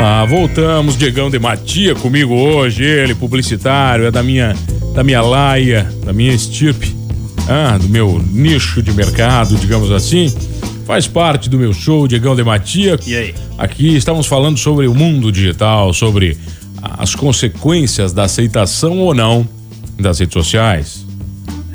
Ah, 0.00 0.26
voltamos, 0.28 0.96
Diegão 0.96 1.30
de 1.30 1.38
Matia 1.38 1.94
comigo 1.94 2.34
hoje, 2.34 2.82
ele 2.82 3.14
publicitário, 3.14 4.06
é 4.06 4.10
da 4.10 4.22
minha 4.22 4.56
da 4.92 5.04
minha 5.04 5.20
laia, 5.20 5.88
da 6.04 6.12
minha 6.12 6.32
estirpe, 6.32 6.92
ah, 7.48 7.78
do 7.78 7.88
meu 7.88 8.20
nicho 8.32 8.82
de 8.82 8.92
mercado, 8.92 9.56
digamos 9.56 9.92
assim. 9.92 10.34
Faz 10.84 11.06
parte 11.06 11.48
do 11.48 11.56
meu 11.56 11.72
show, 11.72 12.08
Diegão 12.08 12.34
de 12.34 12.42
Matia. 12.42 12.98
E 13.06 13.14
aí? 13.14 13.34
Aqui 13.56 13.94
estamos 13.94 14.26
falando 14.26 14.58
sobre 14.58 14.88
o 14.88 14.94
mundo 14.94 15.30
digital, 15.30 15.92
sobre 15.92 16.36
as 16.82 17.14
consequências 17.14 18.12
da 18.12 18.24
aceitação 18.24 18.98
ou 18.98 19.14
não 19.14 19.46
das 19.98 20.18
redes 20.20 20.32
sociais. 20.32 20.97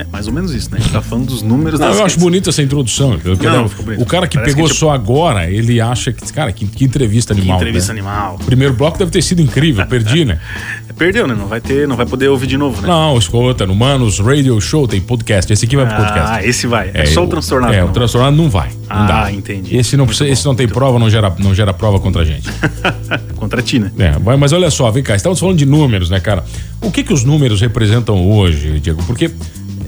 É 0.03 0.05
mais 0.11 0.27
ou 0.27 0.33
menos 0.33 0.53
isso, 0.53 0.69
né? 0.69 0.77
A 0.77 0.81
gente 0.81 0.91
tá 0.91 1.01
falando 1.01 1.27
dos 1.27 1.41
números 1.41 1.79
não, 1.79 1.87
das 1.87 1.97
Eu 1.97 2.05
acho 2.05 2.19
bonita 2.19 2.49
essa 2.49 2.61
introdução. 2.61 3.11
Não, 3.11 3.65
o 3.97 4.05
cara 4.05 4.27
que 4.27 4.37
Parece 4.37 4.53
pegou 4.53 4.67
que, 4.67 4.73
tipo... 4.73 4.85
só 4.85 4.91
agora, 4.91 5.49
ele 5.49 5.79
acha 5.79 6.11
que. 6.11 6.31
Cara, 6.33 6.51
que, 6.51 6.65
que 6.65 6.83
entrevista 6.83 7.33
animal. 7.33 7.57
Que 7.57 7.63
entrevista 7.63 7.93
né? 7.93 7.99
animal. 7.99 8.35
O 8.41 8.43
primeiro 8.43 8.73
bloco 8.73 8.97
deve 8.97 9.11
ter 9.11 9.21
sido 9.21 9.41
incrível, 9.41 9.85
perdi, 9.85 10.25
né? 10.25 10.39
Perdeu, 10.97 11.27
né? 11.27 11.33
Não 11.33 11.47
vai 11.47 11.59
ter, 11.59 11.87
não 11.87 11.95
vai 11.95 12.05
poder 12.05 12.27
ouvir 12.27 12.45
de 12.45 12.57
novo, 12.57 12.81
né? 12.81 12.87
Não, 12.87 13.17
escuta, 13.17 13.65
no 13.65 13.73
Manos 13.73 14.19
Radio 14.19 14.59
Show 14.61 14.87
tem 14.87 15.01
podcast. 15.01 15.51
Esse 15.51 15.65
aqui 15.65 15.75
vai 15.75 15.87
pro 15.87 15.95
podcast. 15.95 16.31
Ah, 16.31 16.45
esse 16.45 16.67
vai. 16.67 16.91
É, 16.93 17.01
é 17.01 17.05
só 17.07 17.23
o 17.23 17.27
transtornado. 17.27 17.73
É, 17.73 17.81
não. 17.81 17.87
o 17.87 17.91
transtornado 17.91 18.37
não 18.37 18.49
vai. 18.49 18.69
Não 18.69 18.77
ah, 18.89 19.05
dá. 19.05 19.31
entendi. 19.31 19.75
Esse 19.75 19.97
não, 19.97 20.05
precisa, 20.05 20.29
esse 20.29 20.45
não 20.45 20.53
tem 20.53 20.67
prova, 20.67 20.99
não 20.99 21.09
gera, 21.09 21.33
não 21.39 21.55
gera 21.55 21.73
prova 21.73 21.99
contra 21.99 22.21
a 22.21 22.25
gente. 22.25 22.47
contra 23.35 23.61
ti, 23.61 23.79
né? 23.79 23.91
É, 23.97 24.37
mas 24.37 24.51
olha 24.51 24.69
só, 24.69 24.89
vem 24.91 25.01
cá, 25.01 25.15
estamos 25.15 25.39
falando 25.39 25.57
de 25.57 25.65
números, 25.65 26.09
né, 26.09 26.19
cara? 26.19 26.43
O 26.79 26.91
que 26.91 27.03
que 27.03 27.13
os 27.13 27.23
números 27.23 27.61
representam 27.61 28.29
hoje, 28.29 28.79
Diego? 28.79 29.01
Porque 29.03 29.31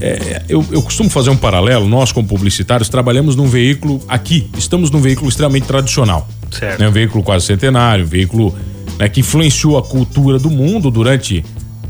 é, 0.02 0.44
eu, 0.50 0.66
eu, 0.72 0.82
costumo 0.82 1.10
fazer 1.10 1.30
um 1.30 1.38
paralelo. 1.38 1.88
Nós, 1.88 2.12
como 2.12 2.28
publicitários, 2.28 2.90
trabalhamos 2.90 3.36
num 3.36 3.48
veículo 3.48 4.02
aqui. 4.08 4.50
Estamos 4.58 4.92
num 4.92 5.00
veículo 5.00 5.30
extremamente 5.30 5.66
tradicional. 5.66 6.28
Certo. 6.52 6.80
Né? 6.80 6.88
Um 6.88 6.92
veículo 6.92 7.24
quase 7.24 7.46
centenário, 7.46 8.06
um 8.06 8.08
veículo 8.08 8.56
né, 9.00 9.10
que 9.10 9.22
influenciou 9.22 9.78
a 9.78 9.84
cultura 9.84 10.38
do 10.40 10.50
mundo 10.50 10.92
durante. 10.92 11.44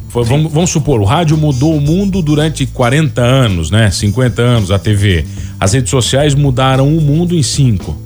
Foi, 0.10 0.24
vamos, 0.24 0.52
vamos, 0.52 0.70
supor, 0.70 1.02
o 1.02 1.04
rádio 1.04 1.36
mudou 1.36 1.76
o 1.76 1.82
mundo 1.82 2.22
durante 2.22 2.66
40 2.66 3.22
anos, 3.22 3.70
né? 3.70 3.92
50 3.92 4.42
anos, 4.42 4.72
a 4.72 4.80
TV. 4.80 5.26
As 5.60 5.74
redes 5.74 5.90
sociais 5.90 6.34
mudaram 6.34 6.88
o 6.88 7.02
mundo 7.02 7.36
em 7.36 7.44
cinco. 7.44 8.00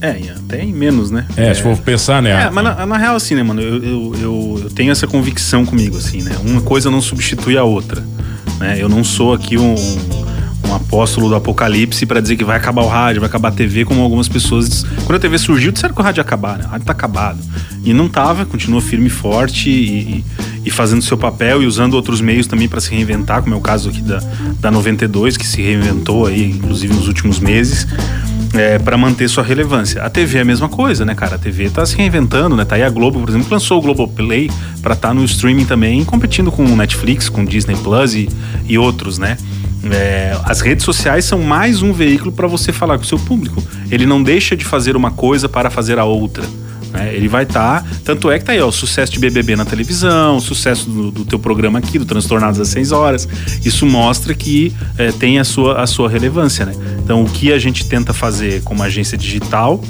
É, 0.00 0.16
até 0.36 0.62
em 0.62 0.72
menos, 0.72 1.10
né? 1.10 1.26
É, 1.36 1.48
é, 1.48 1.54
se 1.54 1.62
for 1.62 1.76
pensar, 1.78 2.20
né? 2.20 2.46
É, 2.46 2.50
mas 2.50 2.64
na, 2.64 2.86
na, 2.86 2.96
real, 2.96 3.16
assim, 3.16 3.34
né, 3.34 3.42
mano, 3.42 3.60
eu, 3.60 3.82
eu, 3.82 4.14
eu, 4.20 4.60
eu 4.64 4.70
tenho 4.70 4.92
essa 4.92 5.06
convicção 5.06 5.64
comigo, 5.64 5.96
assim, 5.96 6.22
né? 6.22 6.32
Uma 6.44 6.60
coisa 6.60 6.90
não 6.90 7.00
substitui 7.00 7.56
a 7.56 7.64
outra. 7.64 8.02
Né? 8.58 8.76
Eu 8.80 8.88
não 8.88 9.04
sou 9.04 9.32
aqui 9.32 9.58
um, 9.58 9.74
um 10.68 10.74
apóstolo 10.74 11.28
do 11.28 11.34
apocalipse 11.34 12.04
para 12.06 12.20
dizer 12.20 12.36
que 12.36 12.44
vai 12.44 12.56
acabar 12.56 12.82
o 12.82 12.88
rádio, 12.88 13.20
vai 13.20 13.28
acabar 13.28 13.48
a 13.48 13.52
TV, 13.52 13.84
como 13.84 14.02
algumas 14.02 14.28
pessoas. 14.28 14.84
Quando 15.04 15.16
a 15.16 15.18
TV 15.20 15.38
surgiu, 15.38 15.72
disseram 15.72 15.94
que 15.94 16.00
o 16.00 16.04
rádio 16.04 16.20
ia 16.20 16.22
acabar, 16.22 16.58
né? 16.58 16.64
O 16.64 16.68
rádio 16.68 16.86
tá 16.86 16.92
acabado. 16.92 17.38
E 17.84 17.92
não 17.92 18.08
tava, 18.08 18.44
continua 18.44 18.80
firme 18.80 19.06
e 19.06 19.10
forte 19.10 19.70
e, 19.70 20.24
e 20.64 20.70
fazendo 20.70 21.02
seu 21.02 21.16
papel 21.16 21.62
e 21.62 21.66
usando 21.66 21.94
outros 21.94 22.20
meios 22.20 22.46
também 22.46 22.68
para 22.68 22.80
se 22.80 22.90
reinventar, 22.90 23.42
como 23.42 23.54
é 23.54 23.58
o 23.58 23.60
caso 23.60 23.90
aqui 23.90 24.02
da, 24.02 24.20
da 24.58 24.70
92, 24.70 25.36
que 25.36 25.46
se 25.46 25.62
reinventou 25.62 26.26
aí, 26.26 26.50
inclusive 26.50 26.92
nos 26.92 27.06
últimos 27.06 27.38
meses. 27.38 27.86
É, 28.54 28.78
para 28.78 28.96
manter 28.96 29.28
sua 29.28 29.44
relevância. 29.44 30.02
A 30.02 30.08
TV 30.08 30.38
é 30.38 30.40
a 30.40 30.44
mesma 30.44 30.68
coisa, 30.68 31.04
né, 31.04 31.14
cara? 31.14 31.34
A 31.34 31.38
TV 31.38 31.68
tá 31.68 31.84
se 31.84 31.96
reinventando, 31.96 32.56
né? 32.56 32.64
Tá 32.64 32.76
aí 32.76 32.82
a 32.82 32.88
Globo, 32.88 33.20
por 33.20 33.28
exemplo, 33.28 33.48
lançou 33.50 33.78
o 33.78 33.82
Globoplay 33.82 34.50
para 34.80 34.94
estar 34.94 35.08
tá 35.08 35.14
no 35.14 35.24
streaming 35.24 35.64
também, 35.64 36.04
competindo 36.04 36.50
com 36.50 36.64
o 36.64 36.76
Netflix, 36.76 37.28
com 37.28 37.42
o 37.42 37.46
Disney 37.46 37.76
Plus 37.76 38.14
e, 38.14 38.28
e 38.66 38.78
outros, 38.78 39.18
né? 39.18 39.36
É, 39.90 40.36
as 40.44 40.60
redes 40.60 40.84
sociais 40.84 41.24
são 41.24 41.40
mais 41.40 41.82
um 41.82 41.92
veículo 41.92 42.32
para 42.32 42.46
você 42.46 42.72
falar 42.72 42.96
com 42.98 43.04
o 43.04 43.06
seu 43.06 43.18
público. 43.18 43.62
Ele 43.90 44.06
não 44.06 44.22
deixa 44.22 44.56
de 44.56 44.64
fazer 44.64 44.96
uma 44.96 45.10
coisa 45.10 45.48
para 45.48 45.70
fazer 45.70 45.98
a 45.98 46.04
outra. 46.04 46.44
Né? 46.92 47.14
Ele 47.14 47.28
vai 47.28 47.42
estar. 47.44 47.82
Tá, 47.82 47.88
tanto 48.04 48.30
é 48.30 48.38
que 48.38 48.44
tá 48.44 48.52
aí, 48.52 48.60
ó, 48.60 48.68
o 48.68 48.72
sucesso 48.72 49.12
de 49.12 49.18
BBB 49.18 49.56
na 49.56 49.64
televisão, 49.64 50.36
o 50.36 50.40
sucesso 50.40 50.88
do, 50.88 51.10
do 51.10 51.24
teu 51.24 51.38
programa 51.38 51.78
aqui, 51.78 51.98
do 51.98 52.04
Transtornados 52.04 52.60
às 52.60 52.68
6 52.68 52.92
horas. 52.92 53.28
Isso 53.64 53.86
mostra 53.86 54.34
que 54.34 54.74
é, 54.98 55.10
tem 55.12 55.38
a 55.38 55.44
sua, 55.44 55.80
a 55.80 55.86
sua 55.86 56.08
relevância, 56.08 56.66
né? 56.66 56.74
Então, 57.02 57.22
o 57.22 57.28
que 57.28 57.52
a 57.52 57.58
gente 57.58 57.86
tenta 57.86 58.12
fazer 58.12 58.62
como 58.62 58.82
agência 58.82 59.16
digital 59.16 59.82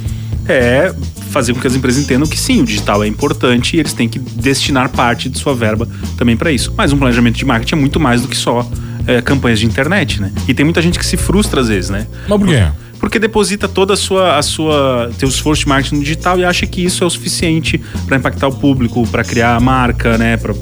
é 0.48 0.94
fazer 1.30 1.52
com 1.52 1.60
que 1.60 1.66
as 1.66 1.74
empresas 1.74 2.02
entendam 2.02 2.26
que 2.26 2.38
sim, 2.38 2.62
o 2.62 2.64
digital 2.64 3.02
é 3.02 3.06
importante 3.06 3.76
e 3.76 3.80
eles 3.80 3.92
têm 3.92 4.08
que 4.08 4.18
destinar 4.18 4.88
parte 4.88 5.28
de 5.28 5.38
sua 5.38 5.54
verba 5.54 5.88
também 6.16 6.36
para 6.36 6.50
isso. 6.52 6.72
Mas 6.76 6.92
um 6.92 6.98
planejamento 6.98 7.36
de 7.36 7.44
marketing 7.44 7.74
é 7.74 7.78
muito 7.78 8.00
mais 8.00 8.22
do 8.22 8.28
que 8.28 8.36
só 8.36 8.68
é, 9.06 9.20
campanhas 9.20 9.60
de 9.60 9.66
internet, 9.66 10.20
né? 10.20 10.32
E 10.48 10.54
tem 10.54 10.64
muita 10.64 10.82
gente 10.82 10.98
que 10.98 11.06
se 11.06 11.16
frustra 11.16 11.60
às 11.60 11.68
vezes, 11.68 11.90
né? 11.90 12.06
Mas 12.28 12.38
por 12.38 12.48
quê? 12.48 12.66
Porque 12.98 13.18
deposita 13.18 13.68
toda 13.68 13.94
a 13.94 13.96
sua, 13.96 14.38
a 14.38 14.42
sua 14.42 15.10
teu 15.18 15.28
esforço 15.28 15.62
de 15.62 15.68
marketing 15.68 16.00
digital 16.00 16.38
e 16.38 16.44
acha 16.44 16.66
que 16.66 16.84
isso 16.84 17.04
é 17.04 17.06
o 17.06 17.10
suficiente 17.10 17.80
para 18.06 18.16
impactar 18.16 18.48
o 18.48 18.52
público, 18.52 19.06
para 19.08 19.22
criar 19.22 19.56
a 19.56 19.60
marca, 19.60 20.16
né? 20.16 20.36
Pra, 20.36 20.54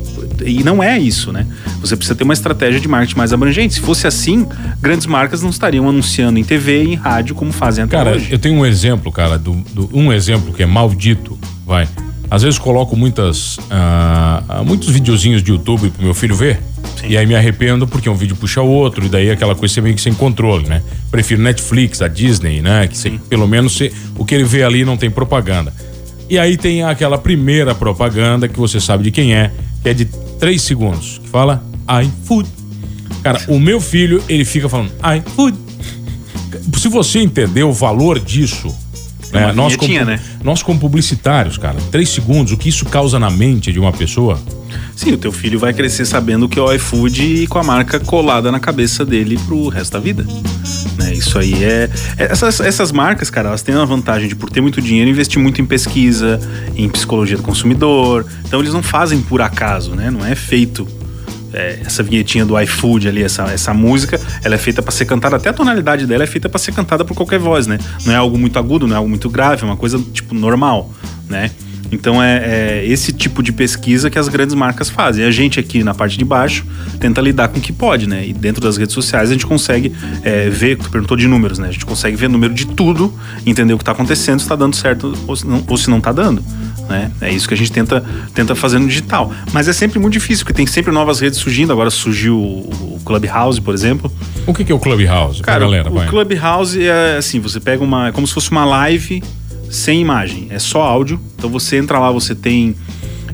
e 0.45 0.63
não 0.63 0.83
é 0.83 0.99
isso, 0.99 1.33
né? 1.33 1.47
Você 1.81 1.97
precisa 1.97 2.15
ter 2.15 2.25
uma 2.25 2.35
estratégia 2.35 2.81
de 2.81 2.89
marketing 2.89 3.17
mais 3.17 3.33
abrangente. 3.33 3.75
Se 3.75 3.81
fosse 3.81 4.07
assim, 4.07 4.47
grandes 4.81 5.07
marcas 5.07 5.43
não 5.43 5.51
estariam 5.51 5.89
anunciando 5.89 6.39
em 6.39 6.45
TV 6.45 6.85
e 6.85 6.93
em 6.93 6.95
rádio 6.95 7.35
como 7.35 7.53
fazem 7.53 7.85
até 7.85 7.97
cara, 7.97 8.17
hoje. 8.17 8.33
eu 8.33 8.39
tenho 8.39 8.57
um 8.57 8.67
exemplo, 8.67 9.13
cara, 9.13 9.39
do, 9.39 9.53
do, 9.73 9.91
um 9.93 10.13
exemplo 10.13 10.53
que 10.53 10.63
é 10.63 10.67
maldito, 10.67 11.39
vai. 11.67 11.89
Às 12.31 12.43
vezes 12.43 12.59
coloco 12.59 12.97
muitas, 12.97 13.59
uh, 13.59 14.65
muitos 14.65 14.89
videozinhos 14.89 15.43
de 15.43 15.53
YouTube 15.53 15.91
pro 15.91 16.03
meu 16.03 16.15
filho 16.15 16.35
ver. 16.35 16.61
Sim. 17.01 17.09
E 17.09 17.17
aí 17.17 17.27
me 17.27 17.35
arrependo 17.35 17.87
porque 17.87 18.09
um 18.09 18.15
vídeo 18.15 18.37
puxa 18.37 18.63
outro, 18.63 19.07
e 19.07 19.09
daí 19.09 19.31
aquela 19.31 19.55
coisa 19.55 19.81
meio 19.81 19.95
que 19.95 20.01
sem 20.01 20.15
controle, 20.15 20.69
né? 20.69 20.83
Prefiro 21.11 21.43
Netflix, 21.43 22.03
a 22.03 22.09
Disney, 22.09 22.61
né? 22.61 22.87
Que 22.87 22.97
você, 22.97 23.11
pelo 23.29 23.47
menos 23.47 23.79
o 24.17 24.25
que 24.25 24.35
ele 24.35 24.45
vê 24.45 24.63
ali 24.63 24.85
não 24.85 24.97
tem 24.97 25.11
propaganda. 25.11 25.73
E 26.29 26.39
aí 26.39 26.57
tem 26.57 26.83
aquela 26.83 27.19
primeira 27.19 27.75
propaganda 27.75 28.49
que 28.49 28.59
você 28.59 28.81
sabe 28.81 29.05
de 29.05 29.11
quem 29.11 29.35
é, 29.35 29.51
que 29.83 29.89
é 29.89 29.95
de 29.95 30.07
três 30.39 30.63
segundos, 30.63 31.19
que 31.23 31.29
fala 31.29 31.63
iFood. 32.05 32.49
Cara, 33.23 33.41
o 33.49 33.59
meu 33.59 33.81
filho, 33.81 34.23
ele 34.29 34.45
fica 34.45 34.69
falando 34.69 34.93
iFood. 35.19 35.57
Se 36.79 36.89
você 36.89 37.19
entender 37.19 37.63
o 37.63 37.73
valor 37.73 38.19
disso, 38.19 38.75
né? 39.35 39.53
Nós, 39.53 39.75
como, 39.75 39.93
né? 40.05 40.21
nós 40.45 40.63
como 40.63 40.79
publicitários, 40.79 41.59
cara, 41.59 41.77
três 41.91 42.09
segundos, 42.09 42.53
o 42.53 42.57
que 42.57 42.69
isso 42.69 42.87
causa 42.87 43.19
na 43.19 43.29
mente 43.31 43.73
de 43.73 43.81
uma 43.81 43.93
pessoa? 43.93 44.41
Sim, 44.97 45.13
o 45.13 45.19
teu 45.19 45.33
filho 45.33 45.59
vai 45.59 45.75
crescer 45.75 46.05
sabendo 46.05 46.49
que 46.49 46.59
é 46.59 46.63
o 46.63 46.73
iFood 46.73 47.23
e 47.43 47.47
com 47.49 47.59
a 47.59 47.65
marca 47.65 47.99
colada 47.99 48.51
na 48.53 48.61
cabeça 48.61 49.05
dele 49.05 49.37
pro 49.47 49.69
resto 49.69 49.93
da 49.93 49.99
vida. 49.99 50.25
Né? 50.97 51.15
Isso 51.15 51.37
aí 51.39 51.53
é. 51.65 51.91
é- 52.17 52.25
Essas, 52.33 52.61
essas 52.61 52.93
marcas, 52.93 53.29
cara, 53.29 53.49
elas 53.49 53.61
têm 53.63 53.75
uma 53.75 53.85
vantagem 53.87 54.29
de, 54.29 54.37
por 54.37 54.49
ter 54.51 54.61
muito 54.61 54.81
dinheiro, 54.81 55.11
investir 55.11 55.41
muito 55.43 55.61
em 55.61 55.67
pesquisa, 55.67 56.41
em 56.77 56.89
psicologia 56.89 57.37
do 57.37 57.43
consumidor. 57.43 58.25
Então 58.47 58.61
eles 58.61 58.73
não 58.73 58.83
fazem 58.83 59.21
por 59.21 59.43
acaso, 59.43 59.95
né? 59.97 60.11
Não 60.11 60.25
é 60.25 60.35
feito. 60.37 60.87
é, 61.53 61.81
essa 61.85 62.03
vinhetinha 62.03 62.45
do 62.47 62.59
iFood 62.61 63.09
ali, 63.09 63.23
essa, 63.23 63.45
essa 63.45 63.75
música, 63.75 64.21
ela 64.45 64.55
é 64.55 64.59
feita 64.59 64.81
para 64.83 64.91
ser 64.93 65.05
cantada, 65.07 65.37
até 65.37 65.49
a 65.49 65.53
tonalidade 65.53 66.07
dela 66.07 66.23
é 66.25 66.27
feita 66.27 66.49
para 66.49 66.59
ser 66.59 66.73
cantada 66.73 67.05
por 67.05 67.15
qualquer 67.15 67.39
voz, 67.41 67.67
né? 67.67 67.79
Não 68.07 68.13
é 68.13 68.17
algo 68.17 68.37
muito 68.39 68.59
agudo, 68.59 68.87
não 68.87 68.95
é 68.95 68.99
algo 68.99 69.09
muito 69.09 69.29
grave, 69.29 69.63
é 69.63 69.65
uma 69.67 69.77
coisa, 69.77 69.99
tipo, 70.13 70.35
normal, 70.35 70.93
né? 71.29 71.51
Então 71.95 72.23
é, 72.23 72.83
é 72.83 72.87
esse 72.87 73.13
tipo 73.13 73.43
de 73.43 73.53
pesquisa 73.53 74.11
que 74.11 74.19
as 74.19 74.29
grandes 74.29 74.55
marcas 74.55 74.91
fazem. 74.91 75.25
A 75.25 75.31
gente 75.31 75.59
aqui 75.59 75.83
na 75.83 75.95
parte 75.95 76.19
de 76.19 76.25
baixo 76.25 76.67
tenta 77.01 77.21
lidar 77.21 77.49
com 77.49 77.59
o 77.59 77.61
que 77.61 77.73
pode, 77.73 78.09
né? 78.09 78.27
E 78.27 78.33
dentro 78.33 78.61
das 78.61 78.77
redes 78.77 78.95
sociais 78.95 79.31
a 79.31 79.33
gente 79.33 79.47
consegue 79.47 79.93
é, 80.23 80.49
ver, 80.51 80.77
tu 80.77 80.91
perguntou 80.91 81.17
de 81.17 81.27
números, 81.27 81.59
né? 81.59 81.69
A 81.69 81.73
gente 81.73 81.87
consegue 81.87 82.17
ver 82.17 82.29
número 82.29 82.53
de 82.53 82.67
tudo, 82.67 83.13
entender 83.47 83.73
o 83.73 83.79
que 83.79 83.83
está 83.83 83.93
acontecendo, 83.93 84.39
se 84.39 84.45
está 84.45 84.57
dando 84.57 84.77
certo 84.77 85.15
ou 85.27 85.37
se 85.37 85.47
não, 85.47 85.65
ou 85.67 85.77
se 85.77 85.89
não 85.89 86.01
tá 86.01 86.13
dando. 86.13 86.43
Né? 86.89 87.11
É 87.21 87.33
isso 87.33 87.49
que 87.49 87.55
a 87.55 87.57
gente 87.57 87.73
tenta, 87.73 88.05
tenta 88.35 88.55
fazer 88.55 88.79
no 88.79 88.87
digital. 88.87 89.33
Mas 89.53 89.69
é 89.69 89.73
sempre 89.73 89.99
muito 89.99 90.13
difícil, 90.13 90.45
porque 90.45 90.57
tem 90.57 90.67
sempre 90.67 90.93
novas 90.93 91.21
redes 91.21 91.39
surgindo. 91.39 91.73
Agora 91.73 91.91
surgiu 91.91 92.37
o, 92.37 93.01
Clubhouse, 93.05 93.61
por 93.61 93.75
exemplo. 93.75 94.11
O 94.47 94.55
que, 94.55 94.65
que 94.65 94.73
é 94.73 94.75
o 94.75 94.79
Clubhouse? 94.79 95.43
Cara, 95.43 95.61
galera, 95.61 95.91
o 95.91 95.95
vai. 95.95 96.09
Clubhouse 96.09 96.83
é 96.83 97.17
assim, 97.19 97.39
você 97.39 97.61
pega 97.61 97.85
uma. 97.85 98.09
É 98.09 98.13
como 98.13 98.27
se 98.27 98.33
fosse 98.33 98.51
uma 98.51 98.65
live 98.65 99.23
sem 99.75 100.01
imagem. 100.01 100.47
É 100.51 100.59
só 100.59 100.83
áudio. 100.83 101.21
Então 101.37 101.51
você 101.51 101.77
entra 101.77 101.99
lá, 101.99 102.11
você 102.11 102.35
tem 102.35 102.75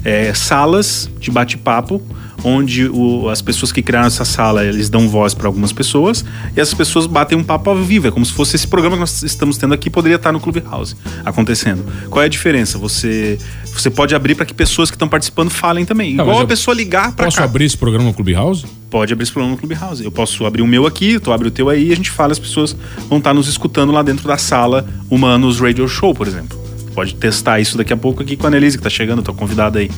é, 0.04 0.32
salas 0.34 1.10
de 1.18 1.30
bate-papo. 1.30 2.02
Onde 2.42 2.88
o- 2.88 3.28
as 3.28 3.42
pessoas 3.42 3.70
que 3.70 3.82
criaram 3.82 4.06
essa 4.06 4.24
sala 4.24 4.64
eles 4.64 4.88
dão 4.88 5.08
voz 5.08 5.34
para 5.34 5.46
algumas 5.46 5.72
pessoas 5.72 6.24
e 6.56 6.60
essas 6.60 6.74
pessoas 6.74 7.06
batem 7.06 7.36
um 7.36 7.44
papo 7.44 7.68
ao 7.70 7.76
vivo. 7.76 8.08
É 8.08 8.10
como 8.10 8.24
se 8.24 8.32
fosse 8.32 8.56
esse 8.56 8.66
programa 8.66 8.96
que 8.96 9.00
nós 9.00 9.22
estamos 9.22 9.56
tendo 9.58 9.74
aqui 9.74 9.90
poderia 9.90 10.16
estar 10.16 10.32
no 10.32 10.40
Clubhouse 10.40 10.96
acontecendo. 11.24 11.84
Qual 12.08 12.22
é 12.22 12.26
a 12.26 12.28
diferença? 12.28 12.78
Você, 12.78 13.38
você 13.72 13.90
pode 13.90 14.14
abrir 14.14 14.34
para 14.34 14.46
que 14.46 14.54
pessoas 14.54 14.90
que 14.90 14.96
estão 14.96 15.08
participando 15.08 15.50
falem 15.50 15.84
também. 15.84 16.14
Não, 16.14 16.24
Igual 16.24 16.40
a 16.40 16.46
pessoa 16.46 16.74
ligar 16.74 17.12
para 17.12 17.26
Posso 17.26 17.36
cá. 17.38 17.44
abrir 17.44 17.64
esse 17.66 17.76
programa 17.76 18.04
no 18.06 18.14
Clubhouse? 18.14 18.64
Pode 18.88 19.12
abrir 19.12 19.22
esse 19.24 19.32
programa 19.32 19.54
no 19.54 19.60
Clubhouse. 19.60 20.02
Eu 20.02 20.10
posso 20.10 20.44
abrir 20.46 20.62
o 20.62 20.66
meu 20.66 20.86
aqui, 20.86 21.18
tu 21.20 21.32
abre 21.32 21.48
o 21.48 21.50
teu 21.50 21.68
aí 21.68 21.88
e 21.88 21.92
a 21.92 21.96
gente 21.96 22.10
fala, 22.10 22.32
as 22.32 22.38
pessoas 22.38 22.74
vão 23.08 23.18
estar 23.18 23.32
nos 23.34 23.48
escutando 23.48 23.92
lá 23.92 24.02
dentro 24.02 24.26
da 24.26 24.36
sala 24.38 24.86
Humanos 25.10 25.60
Radio 25.60 25.86
Show, 25.86 26.14
por 26.14 26.26
exemplo. 26.26 26.58
Pode 26.94 27.14
testar 27.14 27.60
isso 27.60 27.78
daqui 27.78 27.92
a 27.92 27.96
pouco 27.96 28.20
aqui 28.22 28.36
com 28.36 28.46
a 28.46 28.48
Annelise, 28.48 28.76
que 28.76 28.82
tá 28.82 28.90
chegando, 28.90 29.22
tô 29.22 29.32
convidada 29.32 29.78
aí. 29.78 29.88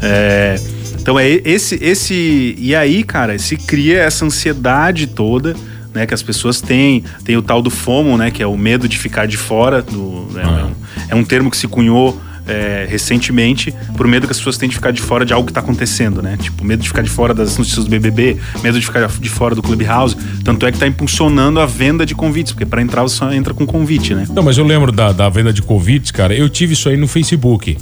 É, 0.00 0.60
então 1.06 1.16
é 1.16 1.40
esse, 1.44 1.78
esse. 1.80 2.56
E 2.58 2.74
aí, 2.74 3.04
cara, 3.04 3.38
se 3.38 3.56
cria 3.56 4.00
essa 4.00 4.24
ansiedade 4.24 5.06
toda. 5.06 5.54
Né, 5.94 6.04
que 6.04 6.12
as 6.12 6.22
pessoas 6.22 6.60
têm, 6.60 7.02
tem 7.24 7.38
o 7.38 7.42
tal 7.42 7.62
do 7.62 7.70
FOMO, 7.70 8.18
né, 8.18 8.30
que 8.30 8.42
é 8.42 8.46
o 8.46 8.54
medo 8.54 8.86
de 8.86 8.98
ficar 8.98 9.26
de 9.26 9.38
fora, 9.38 9.80
do, 9.80 10.28
né, 10.30 10.42
Ah. 10.44 10.60
é, 10.60 10.64
um, 10.64 10.74
é 11.08 11.14
um 11.14 11.24
termo 11.24 11.50
que 11.50 11.56
se 11.56 11.66
cunhou 11.66 12.20
é, 12.46 12.86
recentemente 12.86 13.74
por 13.96 14.06
medo 14.06 14.26
que 14.26 14.30
as 14.30 14.36
pessoas 14.36 14.58
têm 14.58 14.68
de 14.68 14.74
ficar 14.74 14.90
de 14.90 15.00
fora 15.00 15.24
de 15.24 15.32
algo 15.32 15.46
que 15.46 15.52
está 15.52 15.60
acontecendo, 15.60 16.20
né? 16.20 16.36
Tipo, 16.38 16.62
medo 16.66 16.82
de 16.82 16.88
ficar 16.88 17.00
de 17.00 17.08
fora 17.08 17.32
das 17.32 17.56
notícias 17.56 17.86
do 17.86 17.90
BBB, 17.90 18.36
medo 18.62 18.78
de 18.78 18.84
ficar 18.84 19.08
de 19.08 19.28
fora 19.30 19.54
do 19.54 19.62
Clubhouse. 19.62 20.14
Tanto 20.44 20.66
é 20.66 20.70
que 20.70 20.76
está 20.76 20.86
impulsionando 20.86 21.60
a 21.60 21.64
venda 21.64 22.04
de 22.04 22.14
convites, 22.14 22.52
porque 22.52 22.66
para 22.66 22.82
entrar 22.82 23.02
você 23.02 23.16
só 23.16 23.32
entra 23.32 23.54
com 23.54 23.64
convite, 23.64 24.14
né? 24.14 24.26
Não, 24.34 24.42
mas 24.42 24.58
eu 24.58 24.66
lembro 24.66 24.92
da, 24.92 25.12
da 25.12 25.30
venda 25.30 25.50
de 25.50 25.62
convites, 25.62 26.10
cara. 26.10 26.34
Eu 26.34 26.50
tive 26.50 26.74
isso 26.74 26.90
aí 26.90 26.96
no 26.98 27.08
Facebook. 27.08 27.78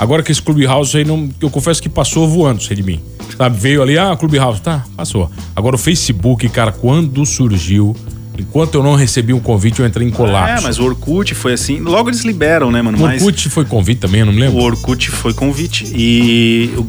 Agora 0.00 0.22
que 0.22 0.32
esse 0.32 0.40
Clubhouse 0.40 0.96
aí, 0.96 1.04
não, 1.04 1.28
eu 1.40 1.50
confesso 1.50 1.80
que 1.82 1.88
passou 1.88 2.26
voando 2.26 2.60
isso 2.62 2.72
aí 2.72 2.76
de 2.76 2.82
mim. 2.82 3.00
Sabe, 3.36 3.58
veio 3.58 3.82
ali, 3.82 3.98
ah, 3.98 4.16
Clubhouse, 4.16 4.60
tá, 4.62 4.82
passou. 4.96 5.30
Agora 5.54 5.76
o 5.76 5.78
Facebook, 5.78 6.48
cara, 6.48 6.72
quando 6.72 7.24
surgiu, 7.26 7.94
enquanto 8.38 8.76
eu 8.76 8.82
não 8.82 8.94
recebi 8.94 9.32
um 9.34 9.38
convite, 9.40 9.80
eu 9.80 9.86
entrei 9.86 10.08
em 10.08 10.10
colapso. 10.10 10.64
É, 10.64 10.66
mas 10.66 10.78
o 10.78 10.84
Orkut 10.84 11.34
foi 11.34 11.52
assim. 11.52 11.80
Logo 11.80 12.08
eles 12.08 12.22
liberam, 12.24 12.72
né, 12.72 12.80
mano? 12.80 12.96
O 12.96 13.02
Mas 13.02 13.22
Orkut 13.22 13.48
foi 13.50 13.64
convite 13.66 13.98
também, 13.98 14.20
eu 14.20 14.26
não 14.26 14.32
me 14.32 14.40
o 14.40 14.42
lembro. 14.46 14.62
Orkut 14.62 15.10
foi 15.10 15.34
convite. 15.34 15.84
E. 15.94 16.70
o- 16.78 16.86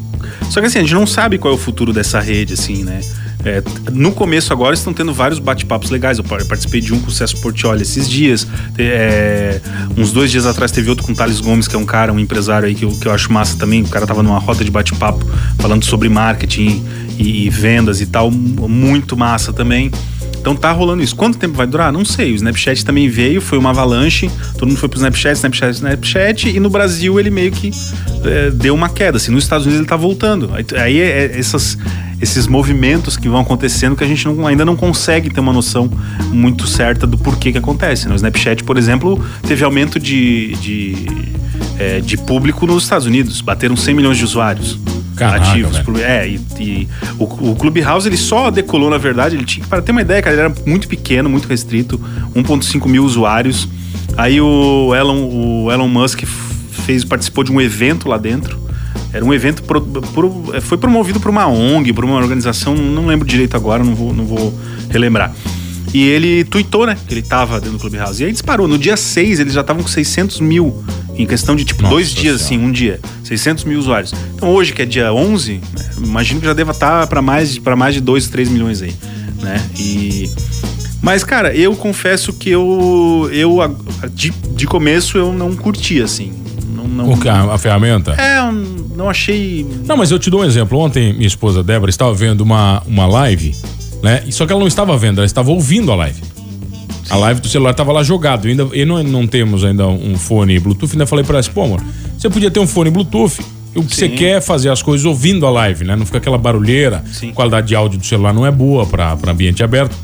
Só 0.50 0.60
que 0.60 0.66
assim, 0.68 0.78
a 0.78 0.80
gente 0.82 0.94
não 0.94 1.06
sabe 1.06 1.36
qual 1.36 1.52
é 1.52 1.56
o 1.56 1.60
futuro 1.60 1.92
dessa 1.92 2.18
rede, 2.18 2.54
assim, 2.54 2.82
né? 2.82 3.00
É, 3.44 3.62
no 3.92 4.12
começo 4.12 4.52
agora 4.52 4.74
estão 4.74 4.92
tendo 4.92 5.12
vários 5.12 5.38
bate-papos 5.38 5.90
legais. 5.90 6.18
Eu 6.18 6.24
par- 6.24 6.44
participei 6.44 6.80
de 6.80 6.94
um 6.94 7.00
com 7.00 7.08
o 7.08 7.10
Celso 7.10 7.40
Portioli 7.40 7.82
esses 7.82 8.08
dias. 8.08 8.46
É, 8.78 9.60
uns 9.96 10.12
dois 10.12 10.30
dias 10.30 10.46
atrás 10.46 10.70
teve 10.70 10.88
outro 10.90 11.04
com 11.04 11.12
o 11.12 11.14
Thales 11.14 11.40
Gomes, 11.40 11.66
que 11.66 11.74
é 11.74 11.78
um 11.78 11.84
cara, 11.84 12.12
um 12.12 12.18
empresário 12.18 12.68
aí 12.68 12.74
que 12.74 12.84
eu, 12.84 12.90
que 12.90 13.06
eu 13.06 13.12
acho 13.12 13.32
massa 13.32 13.56
também. 13.58 13.82
O 13.82 13.88
cara 13.88 14.06
tava 14.06 14.22
numa 14.22 14.38
roda 14.38 14.64
de 14.64 14.70
bate-papo 14.70 15.24
falando 15.58 15.84
sobre 15.84 16.08
marketing 16.08 16.84
e, 17.18 17.46
e 17.46 17.50
vendas 17.50 18.00
e 18.00 18.06
tal. 18.06 18.30
Muito 18.30 19.16
massa 19.16 19.52
também. 19.52 19.90
Então 20.42 20.56
tá 20.56 20.72
rolando 20.72 21.04
isso. 21.04 21.14
Quanto 21.14 21.38
tempo 21.38 21.54
vai 21.54 21.68
durar? 21.68 21.92
Não 21.92 22.04
sei. 22.04 22.32
O 22.32 22.34
Snapchat 22.34 22.84
também 22.84 23.08
veio, 23.08 23.40
foi 23.40 23.56
uma 23.56 23.70
avalanche. 23.70 24.28
Todo 24.58 24.66
mundo 24.66 24.76
foi 24.76 24.88
pro 24.88 24.98
Snapchat, 24.98 25.36
Snapchat, 25.36 25.74
Snapchat. 25.76 26.48
E 26.48 26.58
no 26.58 26.68
Brasil 26.68 27.18
ele 27.20 27.30
meio 27.30 27.52
que 27.52 27.70
é, 28.24 28.50
deu 28.50 28.74
uma 28.74 28.88
queda. 28.88 29.18
Assim, 29.18 29.30
nos 29.30 29.44
Estados 29.44 29.64
Unidos 29.66 29.80
ele 29.82 29.88
tá 29.88 29.94
voltando. 29.94 30.50
Aí, 30.76 31.00
é, 31.00 31.26
é 31.26 31.38
essas, 31.38 31.78
esses 32.20 32.48
movimentos 32.48 33.16
que 33.16 33.28
vão 33.28 33.38
acontecendo 33.40 33.94
que 33.94 34.02
a 34.02 34.06
gente 34.06 34.26
não- 34.26 34.44
ainda 34.44 34.64
não 34.64 34.74
consegue 34.74 35.30
ter 35.30 35.38
uma 35.38 35.52
noção 35.52 35.88
muito 36.32 36.66
certa 36.66 37.06
do 37.06 37.16
porquê 37.16 37.52
que 37.52 37.58
acontece. 37.58 38.08
né? 38.08 38.14
O 38.14 38.16
Snapchat, 38.16 38.64
por 38.64 38.76
exemplo, 38.76 39.24
teve 39.46 39.62
aumento 39.64 40.00
de, 40.00 40.56
de, 40.56 41.06
é, 41.78 42.00
de 42.00 42.16
público 42.16 42.66
nos 42.66 42.82
Estados 42.82 43.06
Unidos. 43.06 43.40
Bateram 43.40 43.76
100 43.76 43.94
milhões 43.94 44.18
de 44.18 44.24
usuários 44.24 44.76
Caraca, 45.16 45.50
ativos. 45.50 45.78
por- 45.80 45.98
É, 46.00 46.26
e, 46.28 46.40
e 46.58 46.88
o, 47.18 47.50
o 47.50 47.56
Clubhouse 47.56 48.08
ele 48.08 48.16
só 48.16 48.50
decolou, 48.50 48.90
na 48.90 48.98
verdade. 48.98 49.36
Ele 49.36 49.44
tinha, 49.44 49.66
para 49.66 49.82
ter 49.82 49.92
uma 49.92 50.00
ideia, 50.02 50.22
cara, 50.22 50.34
ele 50.34 50.42
era 50.42 50.54
muito 50.66 50.88
pequeno, 50.88 51.28
muito 51.28 51.46
restrito, 51.48 52.00
1,5 52.34 52.88
mil 52.88 53.04
usuários. 53.04 53.68
Aí 54.16 54.40
o 54.40 54.94
Elon, 54.94 55.28
o 55.64 55.72
Elon 55.72 55.88
Musk 55.88 56.22
fez, 56.84 57.04
participou 57.04 57.44
de 57.44 57.52
um 57.52 57.60
evento 57.60 58.08
lá 58.08 58.18
dentro. 58.18 58.60
Era 59.12 59.24
um 59.24 59.32
evento, 59.32 59.62
pro- 59.62 59.80
pro- 59.82 60.52
foi 60.62 60.78
promovido 60.78 61.20
por 61.20 61.30
uma 61.30 61.46
ONG, 61.46 61.92
por 61.92 62.04
uma 62.04 62.16
organização, 62.16 62.74
não 62.74 63.06
lembro 63.06 63.26
direito 63.26 63.56
agora, 63.56 63.84
não 63.84 63.94
vou, 63.94 64.12
não 64.14 64.24
vou 64.24 64.58
relembrar. 64.88 65.32
E 65.94 66.02
ele 66.08 66.44
tweetou, 66.44 66.86
né, 66.86 66.96
que 67.06 67.12
ele 67.12 67.20
tava 67.20 67.60
dentro 67.60 67.72
do 67.76 67.78
Clubhouse. 67.78 68.22
E 68.22 68.26
aí 68.26 68.32
disparou. 68.32 68.66
No 68.66 68.78
dia 68.78 68.96
6, 68.96 69.40
eles 69.40 69.52
já 69.52 69.60
estavam 69.60 69.82
com 69.82 69.88
600 69.88 70.40
mil. 70.40 70.82
Em 71.16 71.26
questão 71.26 71.54
de, 71.54 71.64
tipo, 71.64 71.82
Nossa 71.82 71.94
dois 71.94 72.12
dias, 72.12 72.40
assim, 72.40 72.58
um 72.58 72.72
dia. 72.72 72.98
600 73.24 73.64
mil 73.64 73.78
usuários. 73.78 74.12
Então 74.34 74.50
hoje, 74.50 74.72
que 74.72 74.82
é 74.82 74.86
dia 74.86 75.12
11, 75.12 75.52
né, 75.52 75.90
imagino 75.98 76.40
que 76.40 76.46
já 76.46 76.52
deva 76.52 76.72
estar 76.72 77.06
para 77.06 77.20
mais, 77.20 77.58
pra 77.58 77.76
mais 77.76 77.94
de 77.94 78.00
2, 78.00 78.28
3 78.28 78.48
milhões 78.48 78.82
aí, 78.82 78.94
né? 79.40 79.62
E... 79.78 80.30
Mas, 81.00 81.24
cara, 81.24 81.54
eu 81.54 81.74
confesso 81.74 82.32
que 82.32 82.48
eu, 82.48 83.28
eu 83.32 83.58
de, 84.12 84.30
de 84.30 84.66
começo, 84.66 85.18
eu 85.18 85.32
não 85.32 85.54
curti, 85.54 86.00
assim. 86.00 86.32
Não, 86.74 86.86
não, 86.86 87.12
O 87.12 87.20
que, 87.20 87.28
a, 87.28 87.42
a 87.52 87.58
ferramenta? 87.58 88.14
É, 88.16 88.38
eu 88.38 88.52
não 88.96 89.10
achei... 89.10 89.66
Não, 89.84 89.96
mas 89.96 90.10
eu 90.10 90.18
te 90.18 90.30
dou 90.30 90.42
um 90.42 90.44
exemplo. 90.44 90.78
Ontem, 90.78 91.12
minha 91.12 91.26
esposa 91.26 91.62
Débora 91.62 91.90
estava 91.90 92.14
vendo 92.14 92.42
uma, 92.42 92.82
uma 92.86 93.06
live, 93.06 93.54
né? 94.02 94.22
Só 94.30 94.46
que 94.46 94.52
ela 94.52 94.60
não 94.60 94.68
estava 94.68 94.96
vendo, 94.96 95.18
ela 95.18 95.26
estava 95.26 95.50
ouvindo 95.50 95.90
a 95.90 95.96
live. 95.96 96.22
A 97.10 97.16
live 97.16 97.40
do 97.40 97.48
celular 97.48 97.72
estava 97.72 97.92
lá 97.92 98.02
jogado. 98.02 98.48
Ainda, 98.48 98.68
e 98.72 98.84
não, 98.84 99.02
não 99.02 99.26
temos 99.26 99.64
ainda 99.64 99.86
um 99.86 100.16
fone 100.16 100.58
Bluetooth. 100.58 100.92
Ainda 100.92 101.06
falei 101.06 101.24
para 101.24 101.34
ela 101.34 101.40
assim, 101.40 101.52
pô, 101.52 101.62
amor, 101.62 101.82
você 102.16 102.30
podia 102.30 102.50
ter 102.50 102.60
um 102.60 102.66
fone 102.66 102.90
Bluetooth. 102.90 103.40
O 103.74 103.82
que 103.82 103.96
você 103.96 104.08
Sim. 104.08 104.16
quer 104.16 104.36
é 104.36 104.40
fazer 104.40 104.68
as 104.68 104.82
coisas 104.82 105.06
ouvindo 105.06 105.46
a 105.46 105.50
live, 105.50 105.84
né? 105.84 105.96
Não 105.96 106.04
fica 106.04 106.18
aquela 106.18 106.36
barulheira. 106.36 107.02
Sim. 107.10 107.30
A 107.30 107.32
qualidade 107.32 107.68
de 107.68 107.74
áudio 107.74 107.98
do 107.98 108.04
celular 108.04 108.34
não 108.34 108.46
é 108.46 108.50
boa 108.50 108.86
para 108.86 109.16
ambiente 109.28 109.62
aberto. 109.62 109.96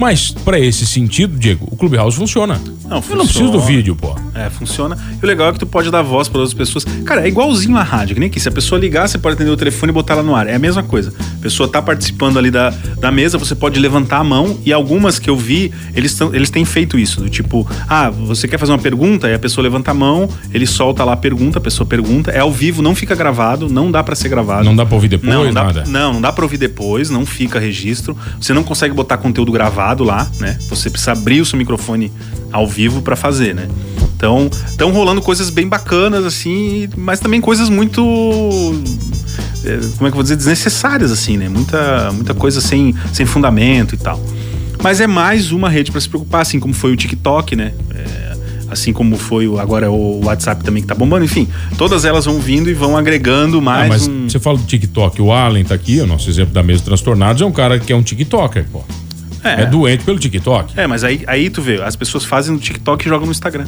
Mas, 0.00 0.30
para 0.30 0.58
esse 0.58 0.86
sentido, 0.86 1.38
Diego, 1.38 1.68
o 1.70 1.76
Clubhouse 1.76 2.16
funciona. 2.16 2.58
Não, 2.88 3.04
Eu 3.06 3.16
não 3.16 3.26
preciso 3.26 3.50
do 3.50 3.60
vídeo, 3.60 3.94
pô. 3.94 4.16
É, 4.34 4.48
funciona. 4.48 4.96
E 5.20 5.22
o 5.22 5.28
legal 5.28 5.50
é 5.50 5.52
que 5.52 5.58
tu 5.58 5.66
pode 5.66 5.90
dar 5.90 6.00
voz 6.00 6.26
para 6.26 6.40
outras 6.40 6.54
pessoas. 6.54 6.84
Cara, 7.04 7.22
é 7.22 7.28
igualzinho 7.28 7.76
a 7.76 7.82
rádio, 7.82 8.14
que 8.14 8.20
nem 8.20 8.30
aqui. 8.30 8.40
Se 8.40 8.48
a 8.48 8.52
pessoa 8.52 8.80
ligar, 8.80 9.06
você 9.06 9.18
pode 9.18 9.34
atender 9.34 9.50
o 9.50 9.56
telefone 9.58 9.90
e 9.90 9.92
botar 9.92 10.14
ela 10.14 10.22
no 10.22 10.34
ar. 10.34 10.46
É 10.46 10.54
a 10.54 10.58
mesma 10.58 10.82
coisa. 10.82 11.12
A 11.20 11.42
pessoa 11.42 11.68
tá 11.68 11.82
participando 11.82 12.38
ali 12.38 12.50
da, 12.50 12.70
da 12.98 13.12
mesa, 13.12 13.36
você 13.36 13.54
pode 13.54 13.78
levantar 13.78 14.20
a 14.20 14.24
mão. 14.24 14.58
E 14.64 14.72
algumas 14.72 15.18
que 15.18 15.28
eu 15.28 15.36
vi, 15.36 15.70
eles, 15.94 16.14
tão, 16.14 16.34
eles 16.34 16.48
têm 16.48 16.64
feito 16.64 16.98
isso. 16.98 17.20
Do 17.20 17.28
tipo, 17.28 17.68
ah, 17.86 18.08
você 18.08 18.48
quer 18.48 18.56
fazer 18.56 18.72
uma 18.72 18.78
pergunta? 18.78 19.26
Aí 19.26 19.34
a 19.34 19.38
pessoa 19.38 19.62
levanta 19.62 19.90
a 19.90 19.94
mão, 19.94 20.30
ele 20.50 20.66
solta 20.66 21.04
lá 21.04 21.12
a 21.12 21.16
pergunta, 21.16 21.58
a 21.58 21.60
pessoa 21.60 21.86
pergunta. 21.86 22.30
É 22.30 22.38
ao 22.38 22.50
vivo, 22.50 22.80
não 22.80 22.94
fica 22.94 23.14
gravado, 23.14 23.68
não 23.68 23.90
dá 23.90 24.02
para 24.02 24.14
ser 24.14 24.30
gravado. 24.30 24.64
Não 24.64 24.74
dá 24.74 24.86
pra 24.86 24.94
ouvir 24.94 25.08
depois, 25.08 25.30
não, 25.30 25.44
não 25.44 25.52
dá, 25.52 25.64
nada? 25.64 25.84
Não, 25.86 26.14
não 26.14 26.20
dá 26.22 26.32
pra 26.32 26.42
ouvir 26.42 26.56
depois, 26.56 27.10
não 27.10 27.26
fica 27.26 27.60
registro. 27.60 28.16
Você 28.40 28.54
não 28.54 28.62
consegue 28.62 28.94
botar 28.94 29.18
conteúdo 29.18 29.52
gravado 29.52 29.89
lá, 30.04 30.30
né? 30.38 30.56
Você 30.68 30.88
precisa 30.90 31.12
abrir 31.12 31.40
o 31.40 31.46
seu 31.46 31.58
microfone 31.58 32.12
ao 32.52 32.66
vivo 32.66 33.02
pra 33.02 33.16
fazer, 33.16 33.54
né? 33.54 33.68
Então, 34.16 34.50
estão 34.66 34.92
rolando 34.92 35.22
coisas 35.22 35.48
bem 35.50 35.66
bacanas, 35.66 36.24
assim, 36.24 36.88
mas 36.96 37.20
também 37.20 37.40
coisas 37.40 37.68
muito. 37.70 38.02
é, 39.64 39.76
Como 39.96 40.06
é 40.06 40.10
que 40.10 40.12
eu 40.12 40.12
vou 40.12 40.22
dizer? 40.22 40.36
Desnecessárias, 40.36 41.10
assim, 41.10 41.36
né? 41.36 41.48
Muita, 41.48 42.10
muita 42.12 42.34
coisa 42.34 42.60
sem, 42.60 42.94
sem 43.12 43.24
fundamento 43.26 43.94
e 43.94 43.98
tal. 43.98 44.20
Mas 44.82 45.00
é 45.00 45.06
mais 45.06 45.52
uma 45.52 45.68
rede 45.68 45.90
pra 45.90 46.00
se 46.00 46.08
preocupar, 46.08 46.42
assim 46.42 46.58
como 46.60 46.72
foi 46.74 46.92
o 46.92 46.96
TikTok, 46.96 47.54
né? 47.56 47.72
É, 47.94 48.30
assim 48.70 48.92
como 48.92 49.16
foi 49.16 49.46
o, 49.46 49.58
agora 49.58 49.90
o 49.90 50.24
WhatsApp 50.24 50.62
também 50.64 50.82
que 50.82 50.88
tá 50.88 50.94
bombando. 50.94 51.24
Enfim, 51.24 51.48
todas 51.76 52.04
elas 52.04 52.24
vão 52.24 52.38
vindo 52.40 52.68
e 52.70 52.74
vão 52.74 52.96
agregando 52.96 53.58
Ah, 53.58 53.62
mais 53.62 53.88
mas 53.88 54.06
um. 54.08 54.28
você 54.28 54.38
fala 54.38 54.56
do 54.58 54.64
TikTok, 54.64 55.20
o 55.20 55.32
Allen 55.32 55.64
tá 55.64 55.74
aqui, 55.74 56.00
o 56.00 56.06
nosso 56.06 56.28
exemplo 56.30 56.52
da 56.54 56.62
mesa 56.62 56.82
transtornados, 56.82 57.42
é 57.42 57.44
um 57.46 57.52
cara 57.52 57.78
que 57.78 57.92
é 57.92 57.96
um 57.96 58.02
TikToker, 58.02 58.66
pô. 58.72 58.82
É, 59.42 59.62
É. 59.62 59.66
doente 59.66 60.04
pelo 60.04 60.18
TikTok. 60.18 60.78
É, 60.78 60.86
mas 60.86 61.02
aí, 61.04 61.22
aí 61.26 61.48
tu 61.50 61.62
vê, 61.62 61.82
as 61.82 61.96
pessoas 61.96 62.24
fazem 62.24 62.52
no 62.54 62.60
TikTok 62.60 63.04
e 63.04 63.08
jogam 63.08 63.26
no 63.26 63.32
Instagram. 63.32 63.64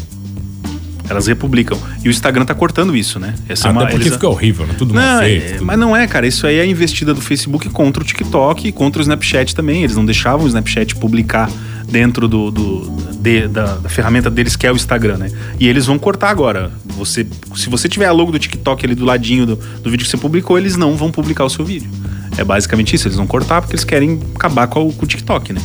Elas 1.10 1.26
republicam. 1.26 1.78
E 2.02 2.08
o 2.08 2.10
Instagram 2.10 2.44
tá 2.44 2.54
cortando 2.54 2.96
isso, 2.96 3.18
né? 3.18 3.34
Essa 3.48 3.68
Até 3.68 3.80
porque 3.80 3.96
eles- 3.96 4.12
fica 4.14 4.28
horrível, 4.28 4.66
né? 4.66 4.74
Tudo 4.78 4.94
Não, 4.94 5.02
mal 5.02 5.20
é- 5.22 5.24
feito. 5.26 5.52
tudo- 5.54 5.64
mas 5.66 5.78
não 5.78 5.94
é, 5.96 6.06
cara. 6.06 6.26
Isso 6.26 6.46
aí 6.46 6.56
é 6.56 6.62
a 6.62 6.66
investida 6.66 7.12
do 7.12 7.20
Facebook 7.20 7.68
contra 7.70 8.02
o 8.02 8.06
TikTok 8.06 8.68
e 8.68 8.72
contra 8.72 9.00
o 9.00 9.02
Snapchat 9.02 9.54
também. 9.54 9.82
Eles 9.82 9.96
não 9.96 10.06
deixavam 10.06 10.44
o 10.44 10.48
Snapchat 10.48 10.94
publicar 10.96 11.50
dentro 11.90 12.26
do, 12.28 12.50
do- 12.50 12.96
de- 13.20 13.46
da, 13.48 13.76
da 13.76 13.88
ferramenta 13.90 14.30
deles, 14.30 14.56
que 14.56 14.66
é 14.66 14.72
o 14.72 14.76
Instagram, 14.76 15.18
né? 15.18 15.30
E 15.60 15.68
eles 15.68 15.84
vão 15.86 15.98
cortar 15.98 16.30
agora. 16.30 16.70
Você, 16.96 17.26
se 17.56 17.68
você 17.68 17.88
tiver 17.88 18.06
a 18.06 18.12
logo 18.12 18.32
do 18.32 18.38
TikTok 18.38 18.86
ali 18.86 18.94
do 18.94 19.04
ladinho 19.04 19.44
do, 19.44 19.56
do 19.56 19.90
vídeo 19.90 20.04
que 20.04 20.10
você 20.10 20.16
publicou, 20.16 20.56
eles 20.56 20.76
não 20.76 20.96
vão 20.96 21.10
publicar 21.10 21.44
o 21.44 21.50
seu 21.50 21.64
vídeo. 21.64 21.90
É 22.36 22.44
basicamente 22.44 22.94
isso. 22.94 23.06
Eles 23.08 23.16
vão 23.16 23.26
cortar 23.26 23.60
porque 23.60 23.74
eles 23.74 23.84
querem 23.84 24.20
acabar 24.34 24.66
com 24.66 24.88
o, 24.88 24.92
com 24.92 25.04
o 25.04 25.08
TikTok, 25.08 25.52
né? 25.52 25.60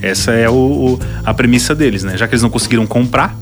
Essa 0.00 0.32
é 0.32 0.48
o, 0.48 0.54
o- 0.54 1.00
a 1.24 1.32
premissa 1.32 1.74
deles, 1.74 2.02
né? 2.02 2.16
Já 2.16 2.26
que 2.26 2.34
eles 2.34 2.42
não 2.42 2.50
conseguiram 2.50 2.86
comprar, 2.86 3.36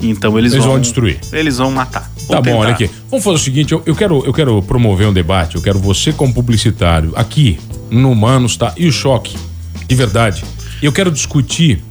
então 0.00 0.38
eles, 0.38 0.52
Eles 0.52 0.64
vão 0.64 0.80
destruir. 0.80 1.18
Eles 1.32 1.58
vão 1.58 1.70
matar. 1.70 2.02
Tá 2.28 2.40
Vão 2.40 2.42
bom, 2.42 2.56
olha 2.58 2.70
aqui. 2.72 2.88
Vamos 3.10 3.24
fazer 3.24 3.36
o 3.36 3.40
seguinte, 3.40 3.72
eu, 3.72 3.82
eu 3.84 3.94
quero, 3.94 4.24
eu 4.24 4.32
quero 4.32 4.62
promover 4.62 5.06
um 5.08 5.12
debate, 5.12 5.56
eu 5.56 5.62
quero 5.62 5.78
você 5.80 6.12
como 6.12 6.32
publicitário 6.32 7.12
aqui 7.16 7.58
no 7.90 8.12
Humanos, 8.12 8.56
tá? 8.56 8.72
E 8.76 8.86
o 8.86 8.92
choque, 8.92 9.36
de 9.86 9.94
verdade. 9.94 10.44
Eu 10.80 10.92
quero 10.92 11.10
discutir 11.10 11.82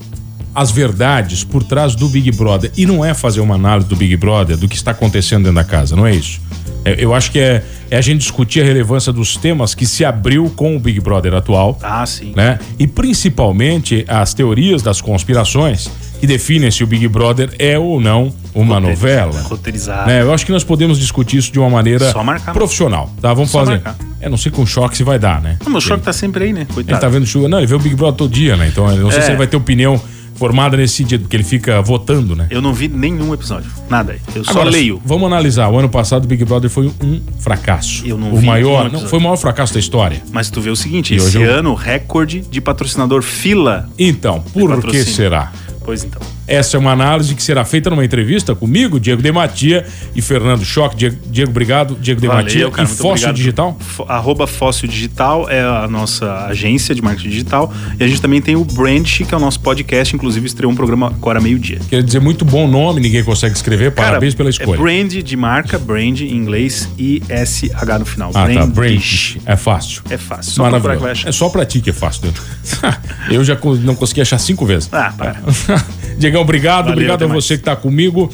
as 0.56 0.72
verdades 0.72 1.44
por 1.44 1.62
trás 1.62 1.94
do 1.94 2.08
Big 2.10 2.32
Brother. 2.32 2.72
E 2.76 2.86
não 2.86 3.04
é 3.06 3.14
fazer 3.14 3.42
uma 3.42 3.56
análise 3.56 3.88
do 3.88 3.96
Big 3.96 4.16
Brother, 4.18 4.58
do 4.58 4.68
que 4.68 4.76
está 4.76 4.92
acontecendo 4.92 5.44
dentro 5.44 5.56
da 5.56 5.64
casa, 5.64 5.96
não 5.96 6.08
é 6.08 6.16
isso. 6.16 6.40
É, 6.86 6.96
eu 6.98 7.14
acho 7.14 7.32
que 7.32 7.40
é, 7.40 7.64
é 7.92 7.98
a 7.98 8.02
gente 8.02 8.20
discutir 8.22 8.62
a 8.62 8.64
relevância 8.64 9.12
dos 9.12 9.36
temas 9.36 9.76
que 9.76 9.86
se 9.86 10.06
abriu 10.06 10.50
com 10.56 10.76
o 10.76 10.80
Big 10.80 11.00
Brother 11.02 11.34
atual 11.34 11.78
Ah, 11.84 12.06
sim. 12.06 12.34
né? 12.36 12.58
E 12.78 12.88
principalmente 12.88 14.06
as 14.08 14.34
teorias 14.34 14.82
das 14.82 15.02
conspirações 15.02 15.90
que 16.20 16.26
definem 16.28 16.70
se 16.72 16.84
o 16.84 16.88
Big 16.88 17.08
Brother 17.08 17.50
é 17.60 17.78
ou 17.78 18.00
não 18.02 18.34
uma 18.54 18.76
Roteiri- 18.76 18.90
novela. 18.96 19.42
Roteirizado. 19.42 20.08
Né? 20.08 20.22
Eu 20.22 20.34
acho 20.34 20.46
que 20.46 20.52
nós 20.52 20.64
podemos 20.64 21.00
discutir 21.00 21.38
isso 21.38 21.52
de 21.52 21.60
uma 21.60 21.70
maneira 21.70 22.12
Só 22.12 22.24
marcar, 22.24 22.54
profissional, 22.54 23.10
tá? 23.22 23.34
Vamos 23.34 23.52
Só 23.52 23.60
fazer. 23.60 23.72
marcar. 23.74 23.96
É, 24.20 24.28
não 24.28 24.38
sei 24.38 24.52
com 24.52 24.66
choque 24.66 24.98
se 24.98 25.04
vai 25.04 25.18
dar, 25.20 25.42
né? 25.42 25.58
Não, 25.64 25.72
mas 25.72 25.84
o 25.84 25.88
choque 25.88 26.04
tá 26.04 26.12
sempre 26.12 26.44
aí, 26.46 26.52
né? 26.54 26.62
Ele 26.62 26.74
Coitado. 26.74 27.00
tá 27.00 27.08
vendo 27.08 27.26
chuva. 27.26 27.48
Não, 27.48 27.58
ele 27.60 27.68
vê 27.68 27.76
o 27.76 27.80
Big 27.80 27.96
Brother 27.96 28.18
todo 28.18 28.32
dia, 28.32 28.58
né? 28.58 28.68
Então 28.68 28.86
não 28.98 29.10
sei 29.12 29.20
É. 29.20 29.22
se 29.24 29.30
ele 29.30 29.38
vai 29.38 29.48
ter 29.48 29.56
opinião 29.56 30.00
formada 30.40 30.78
nesse 30.78 30.96
sentido, 30.96 31.22
porque 31.22 31.36
ele 31.36 31.44
fica 31.44 31.82
votando, 31.82 32.36
né? 32.36 32.48
Eu 32.50 32.62
não 32.62 32.74
vi 32.74 32.88
nenhum 32.88 33.34
episódio. 33.34 33.70
Nada. 33.90 34.16
Eu 34.34 34.44
só 34.44 34.52
Agora, 34.52 34.70
leio. 34.70 35.02
Vamos 35.06 35.28
analisar. 35.28 35.68
O 35.70 35.78
ano 35.78 35.90
passado 35.90 36.24
o 36.24 36.28
Big 36.28 36.44
Brother 36.46 36.70
foi 36.70 36.88
um 36.88 37.22
fracasso. 37.40 38.04
Eu 38.08 38.18
não 38.18 38.34
o 38.34 38.38
vi 38.38 38.46
maior, 38.46 38.90
não, 38.92 39.02
foi 39.02 39.20
o 39.20 39.22
maior 39.22 39.36
fracasso 39.36 39.74
da 39.74 39.80
história. 39.80 40.22
Mas 40.32 40.50
tu 40.50 40.62
vê 40.62 40.70
o 40.70 40.76
seguinte, 40.76 41.14
E 41.14 41.18
esse 41.18 41.26
hoje 41.28 41.42
eu- 41.42 41.52
ano, 41.52 41.74
recorde 41.76 42.40
de 42.40 42.62
patrocinador 42.62 43.22
fila. 43.22 43.90
Então, 44.00 44.40
por 44.54 44.82
que 44.82 45.04
será? 45.04 45.52
Pois 45.84 46.04
então. 46.04 46.22
Essa 46.50 46.78
é 46.78 46.80
uma 46.80 46.92
análise 46.92 47.36
que 47.36 47.44
será 47.44 47.64
feita 47.64 47.90
numa 47.90 48.04
entrevista 48.04 48.56
comigo, 48.56 49.00
Diego 49.00 49.22
Dematia 49.22 49.86
e 50.16 50.22
Fernando 50.22 50.66
Choque. 50.66 50.96
Diego, 50.96 51.18
Diego 51.28 51.52
obrigado. 51.52 51.96
Diego 52.02 52.20
Dematia 52.20 52.54
Valeu, 52.62 52.72
cara, 52.72 52.88
e 52.88 52.92
Fóssil 52.92 53.10
obrigado. 53.10 53.36
Digital. 53.36 53.78
Arroba 54.08 54.48
Fóssil 54.48 54.88
Digital 54.90 55.48
é 55.50 55.62
a 55.62 55.88
nossa 55.88 56.46
agência 56.48 56.96
de 56.96 57.02
marketing 57.02 57.30
digital. 57.30 57.72
E 58.00 58.04
a 58.04 58.08
gente 58.08 58.22
também 58.22 58.42
tem 58.42 58.56
o 58.56 58.66
Branch, 58.66 59.06
que 59.26 59.34
é 59.34 59.38
o 59.38 59.40
nosso 59.40 59.60
podcast. 59.60 60.16
Inclusive, 60.16 60.46
estreou 60.48 60.72
um 60.72 60.76
programa 60.76 61.08
agora 61.08 61.40
meio-dia. 61.40 61.80
Quer 61.90 62.02
dizer, 62.04 62.20
muito 62.20 62.44
bom 62.44 62.68
nome, 62.68 63.00
ninguém 63.00 63.24
consegue 63.24 63.56
escrever. 63.56 63.92
Cara, 63.92 64.08
Parabéns 64.10 64.34
pela 64.34 64.50
É 64.50 64.52
escolha. 64.52 64.80
brand 64.80 65.12
de 65.14 65.38
marca, 65.38 65.78
brand 65.78 66.20
em 66.22 66.34
inglês 66.36 66.90
e 66.98 67.22
SH 67.30 68.00
no 68.00 68.06
final. 68.06 68.32
ah, 68.34 68.48
tá. 68.48 68.66
Brandish. 68.66 69.34
Branch. 69.34 69.42
É 69.46 69.56
fácil. 69.56 70.02
É 70.10 70.18
fácil. 70.18 70.52
Só 70.54 70.80
vai 70.80 71.12
achar. 71.12 71.30
É 71.30 71.32
só 71.32 71.50
pra 71.50 71.66
ti 71.66 71.80
que 71.80 71.92
é 71.92 71.94
fácil. 71.94 72.24
né? 72.26 72.34
Eu 73.30 73.44
já 73.44 73.58
não 73.84 73.94
consegui 73.96 74.22
achar 74.22 74.40
cinco 74.40 74.66
vezes. 74.66 74.90
Ah, 74.92 75.14
para. 75.16 75.36
Obrigado. 76.42 76.86
Valeu, 76.86 76.94
obrigado 76.94 77.24
a 77.24 77.28
mais. 77.28 77.46
você 77.46 77.56
que 77.56 77.62
está 77.62 77.76
comigo. 77.76 78.30